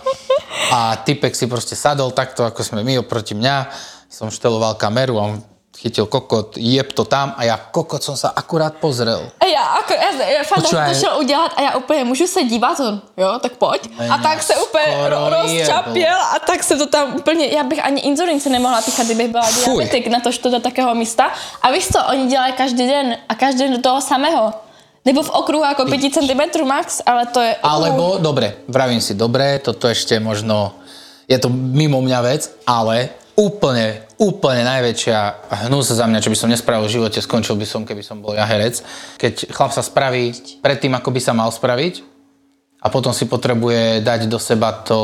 A 0.70 0.94
typek 1.02 1.34
si 1.34 1.50
proste 1.50 1.74
sadol 1.74 2.14
takto, 2.14 2.46
ako 2.46 2.62
sme 2.62 2.86
my 2.86 3.02
oproti 3.02 3.34
mňa. 3.34 3.66
Som 4.06 4.30
šteloval 4.30 4.78
kameru 4.78 5.18
a 5.18 5.26
on 5.26 5.42
chytil 5.78 6.06
kokot, 6.06 6.56
jeb 6.56 6.92
to 6.92 7.04
tam 7.04 7.34
a 7.36 7.44
ja 7.44 7.56
kokot 7.56 8.02
som 8.02 8.16
sa 8.16 8.28
akurát 8.30 8.76
pozrel. 8.76 9.32
A 9.40 9.44
já, 9.46 9.64
jako, 9.76 9.92
já, 9.92 10.10
já 10.28 10.42
fakt 10.44 10.66
jsem 10.66 10.78
to 10.88 10.94
šel 10.94 11.18
udělat 11.18 11.52
a 11.56 11.62
já 11.62 11.70
úplně 11.76 12.04
můžu 12.04 12.26
se 12.26 12.42
dívat, 12.44 12.80
on, 12.80 13.02
jo, 13.16 13.38
tak 13.42 13.52
pojď. 13.56 13.90
A 14.10 14.18
tak 14.18 14.42
se 14.42 14.54
úplně 14.56 14.86
ro- 15.08 15.42
rozčapěl 15.42 16.18
a 16.36 16.38
tak 16.46 16.62
se 16.62 16.76
to 16.76 16.86
tam 16.86 17.16
úplně, 17.16 17.46
já 17.46 17.62
bych 17.62 17.84
ani 17.84 18.00
inzulince 18.00 18.48
nemohla 18.50 18.82
píchat, 18.82 19.06
kdybych 19.06 19.28
byla 19.28 19.48
diabetik 19.50 20.06
na 20.06 20.20
to, 20.20 20.30
že 20.30 20.38
to 20.38 20.50
do 20.50 20.60
takého 20.60 20.94
místa. 20.94 21.32
A 21.62 21.70
víš 21.70 21.88
co, 21.92 21.98
oni 22.10 22.26
dělají 22.26 22.52
každý 22.52 22.86
den 22.86 23.16
a 23.28 23.34
každý 23.34 23.58
den 23.58 23.72
do 23.72 23.82
toho 23.82 24.00
samého. 24.00 24.52
Nebo 25.04 25.22
v 25.22 25.30
okruhu 25.30 25.64
jako 25.64 25.84
5 25.84 26.14
cm 26.14 26.66
max, 26.66 27.02
ale 27.06 27.26
to 27.26 27.40
je... 27.40 27.56
Alebo, 27.62 28.18
dobre, 28.22 28.54
vravím 28.68 29.00
si, 29.00 29.14
dobre, 29.18 29.58
toto 29.58 29.90
ešte 29.90 30.14
možno, 30.22 30.78
je 31.26 31.34
to 31.42 31.50
mimo 31.50 31.98
mňa 31.98 32.18
vec, 32.22 32.54
ale 32.62 33.10
úplne, 33.34 34.06
úplne 34.22 34.62
najväčšia 34.62 35.18
hnus 35.66 35.90
za 35.90 36.06
mňa, 36.06 36.22
čo 36.22 36.30
by 36.30 36.38
som 36.38 36.46
nespravil 36.46 36.86
v 36.86 36.94
živote, 36.94 37.18
skončil 37.18 37.58
by 37.58 37.66
som, 37.66 37.82
keby 37.82 38.06
som 38.06 38.22
bol 38.22 38.38
ja 38.38 38.46
herec. 38.46 38.78
Keď 39.18 39.50
chlap 39.50 39.74
sa 39.74 39.82
spraví 39.82 40.30
predtým, 40.62 40.94
ako 40.94 41.10
by 41.10 41.20
sa 41.20 41.34
mal 41.34 41.50
spraviť, 41.50 42.14
a 42.82 42.90
potom 42.90 43.14
si 43.14 43.30
potrebuje 43.30 44.02
dať 44.02 44.26
do 44.26 44.42
seba 44.42 44.74
to 44.74 44.98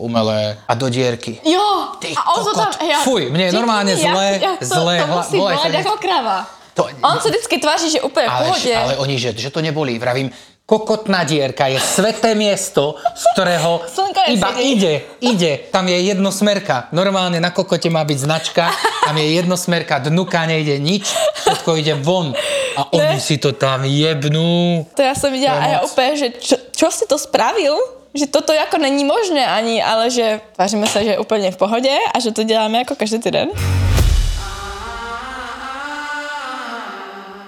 umelé 0.00 0.56
a 0.64 0.72
do 0.72 0.88
dierky. 0.88 1.36
Jo, 1.44 1.92
Ty 2.00 2.08
a 2.16 2.20
on 2.32 2.40
to 2.40 2.52
tam... 2.56 2.72
kokot. 2.72 3.04
Fuj, 3.04 3.28
mne 3.28 3.44
je 3.44 3.52
normálne 3.52 3.92
zlé, 3.92 4.40
já, 4.40 4.56
to, 4.56 4.64
zlé, 4.64 4.96
To 5.00 5.06
hla- 5.12 5.16
musí 5.20 5.36
sa 5.36 5.44
bolet 5.44 5.68
mi- 5.68 5.76
jako 5.76 5.96
krava. 6.00 6.38
To- 6.74 6.88
on 7.04 7.20
se 7.20 7.28
vždycky 7.28 7.58
tváří, 7.60 7.90
že 7.90 8.00
úplně 8.00 8.26
v 8.26 8.32
Ale, 8.32 8.44
pohodě. 8.48 8.76
ale 8.76 8.96
oni, 8.96 9.18
že, 9.18 9.32
že 9.36 9.50
to 9.50 9.60
nebolí. 9.60 9.98
Vravím, 9.98 10.30
kokotná 10.68 11.24
dierka 11.24 11.64
je 11.72 11.80
sveté 11.80 12.36
miesto, 12.36 12.92
z 13.16 13.24
ktorého 13.32 13.80
Slnko 13.96 14.20
iba 14.28 14.52
nesedí. 14.52 14.68
ide, 14.76 14.94
ide. 15.24 15.52
Tam 15.72 15.88
je 15.88 15.96
jednosmerka. 16.12 16.92
Normálne 16.92 17.40
na 17.40 17.48
kokote 17.48 17.88
má 17.88 18.04
byť 18.04 18.18
značka, 18.20 18.68
tam 19.08 19.16
je 19.16 19.40
jednosmerka, 19.40 19.96
dnuka 20.04 20.44
nejde 20.44 20.76
nič, 20.76 21.08
všetko 21.48 21.70
ide 21.76 21.96
von. 21.96 22.36
A 22.76 22.84
oni 22.92 23.16
Ne. 23.16 23.20
si 23.20 23.40
to 23.40 23.56
tam 23.56 23.82
jebnú. 23.82 24.84
To 24.94 25.02
já 25.02 25.14
jsem 25.14 25.32
viděla 25.32 25.56
a 25.58 25.66
já 25.66 25.80
úplně, 25.80 26.16
že 26.16 26.26
čo, 26.36 26.56
čo 26.76 26.90
si 26.92 27.06
to 27.08 27.18
spravil? 27.18 27.74
Že 28.14 28.26
toto 28.26 28.52
jako 28.52 28.78
není 28.78 29.04
možné 29.04 29.46
ani, 29.46 29.82
ale 29.82 30.10
že 30.10 30.40
tváříme 30.56 30.86
se, 30.86 31.04
že 31.04 31.10
je 31.10 31.18
úplně 31.18 31.50
v 31.50 31.56
pohodě 31.56 31.96
a 32.14 32.20
že 32.20 32.30
to 32.32 32.42
děláme 32.42 32.78
jako 32.78 32.94
každý 32.94 33.18
týden. 33.18 33.48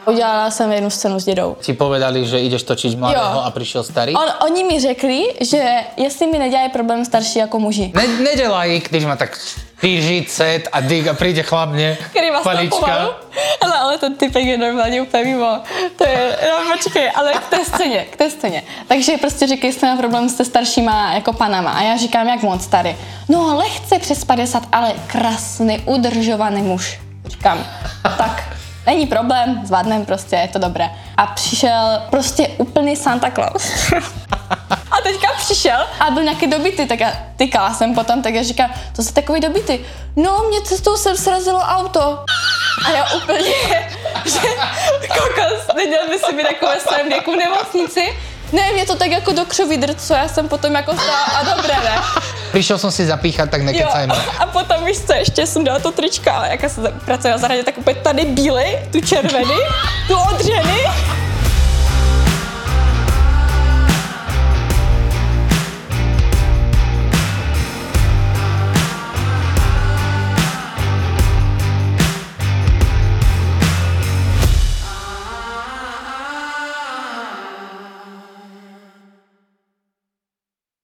Udělala 0.06 0.50
jsem 0.50 0.72
jednu 0.72 0.90
scénu 0.90 1.20
s 1.20 1.24
dědou. 1.24 1.56
Ti 1.60 1.72
povedali, 1.72 2.24
že 2.26 2.40
ideš 2.40 2.62
točiť 2.62 2.96
mladého 2.98 3.34
Jo. 3.34 3.40
a 3.44 3.50
prišiel 3.50 3.82
starý? 3.84 4.14
On, 4.14 4.28
oni 4.48 4.64
mi 4.64 4.80
řekli, 4.80 5.24
že 5.40 5.62
jestli 5.96 6.26
mi 6.26 6.38
nedělají 6.38 6.68
problém 6.70 7.04
starší 7.04 7.38
jako 7.38 7.58
muži. 7.58 7.92
Ne, 7.94 8.06
nedelaj, 8.06 8.82
když 8.90 9.04
má 9.04 9.16
tak 9.16 9.38
pížicet 9.80 10.68
a 10.72 10.80
dig 10.80 11.06
a 11.08 11.14
príde 11.14 11.42
chlapne, 11.42 11.96
Který 12.10 12.30
vás 12.30 12.42
palička. 12.42 13.08
Ale, 13.60 13.76
ale 13.78 13.98
ten 13.98 14.14
typek 14.16 14.44
je 14.44 14.58
normálně 14.58 15.02
úplně 15.02 15.24
mimo. 15.24 15.60
To 15.96 16.04
je, 16.08 16.38
no 16.42 16.72
počkej, 16.76 17.10
ale 17.14 17.32
k 17.32 17.46
té 17.50 17.64
scéně, 17.64 18.04
k 18.10 18.16
té 18.16 18.30
scéně. 18.30 18.62
Takže 18.88 19.16
prostě 19.16 19.46
říkají, 19.46 19.72
jestli 19.72 19.86
má 19.88 19.96
problém 19.96 20.28
se 20.28 20.44
staršíma 20.44 21.12
jako 21.14 21.32
panama. 21.32 21.70
A 21.70 21.82
já 21.82 21.96
říkám, 21.96 22.28
jak 22.28 22.42
moc 22.42 22.62
starý. 22.64 22.96
No 23.28 23.56
lehce 23.56 23.98
přes 23.98 24.24
50, 24.24 24.62
ale 24.72 24.92
krásný, 25.06 25.78
udržovaný 25.84 26.62
muž. 26.62 27.00
Říkám, 27.26 27.66
tak, 28.18 28.42
není 28.86 29.06
problém, 29.06 29.60
zvládnem 29.64 30.06
prostě, 30.06 30.36
je 30.36 30.48
to 30.48 30.58
dobré. 30.58 30.90
A 31.16 31.26
přišel 31.26 32.02
prostě 32.10 32.48
úplný 32.48 32.96
Santa 32.96 33.30
Claus. 33.30 33.92
A 34.90 35.00
teďka 35.02 35.28
přišel 35.36 35.86
a 36.00 36.10
byl 36.10 36.22
nějaký 36.22 36.46
dobitý, 36.46 36.86
tak 36.86 37.00
já 37.00 37.12
tykala 37.36 37.74
jsem 37.74 37.94
potom, 37.94 38.22
tak 38.22 38.34
já 38.34 38.42
říkám, 38.42 38.70
to 38.96 39.02
jsi 39.02 39.14
takový 39.14 39.40
dobitý. 39.40 39.78
No, 40.16 40.44
mě 40.48 40.60
cestou 40.60 40.96
jsem 40.96 41.16
srazilo 41.16 41.58
auto. 41.58 42.24
A 42.86 42.90
já 42.90 43.06
úplně, 43.14 43.42
že 44.24 44.40
kokos, 45.08 45.76
neměl 45.76 46.08
by 46.08 46.18
si 46.18 46.34
být 46.34 46.46
jako 46.46 46.66
ve 46.66 46.80
svém 46.80 47.08
věku 47.08 47.32
v 47.32 47.36
nemocnici. 47.36 48.16
Ne, 48.52 48.72
mě 48.72 48.86
to 48.86 48.94
tak 48.94 49.10
jako 49.10 49.32
do 49.32 49.44
křoví 49.44 49.76
drco, 49.76 50.14
já 50.14 50.28
jsem 50.28 50.48
potom 50.48 50.74
jako 50.74 50.92
stala 50.92 51.24
a 51.24 51.42
dobré, 51.42 51.76
ne? 51.84 51.96
Prišiel 52.50 52.78
som 52.78 52.90
si 52.90 53.06
zapíchať, 53.06 53.50
tak 53.50 53.62
nekecajme. 53.62 54.14
A 54.38 54.46
potom 54.46 54.84
víš 54.84 55.06
co, 55.06 55.12
ještě 55.12 55.46
jsem 55.46 55.64
dala 55.64 55.78
to 55.78 55.92
trička, 55.92 56.32
ale 56.32 56.48
jak 56.50 56.70
jsem 56.70 56.84
pracuji 57.04 57.30
na 57.30 57.38
zahradě, 57.38 57.62
tak 57.62 57.78
úplně 57.78 57.96
tady 57.96 58.24
bílej, 58.24 58.78
tu 58.92 59.00
červený, 59.00 59.58
tu 60.08 60.14
odřený 60.34 60.80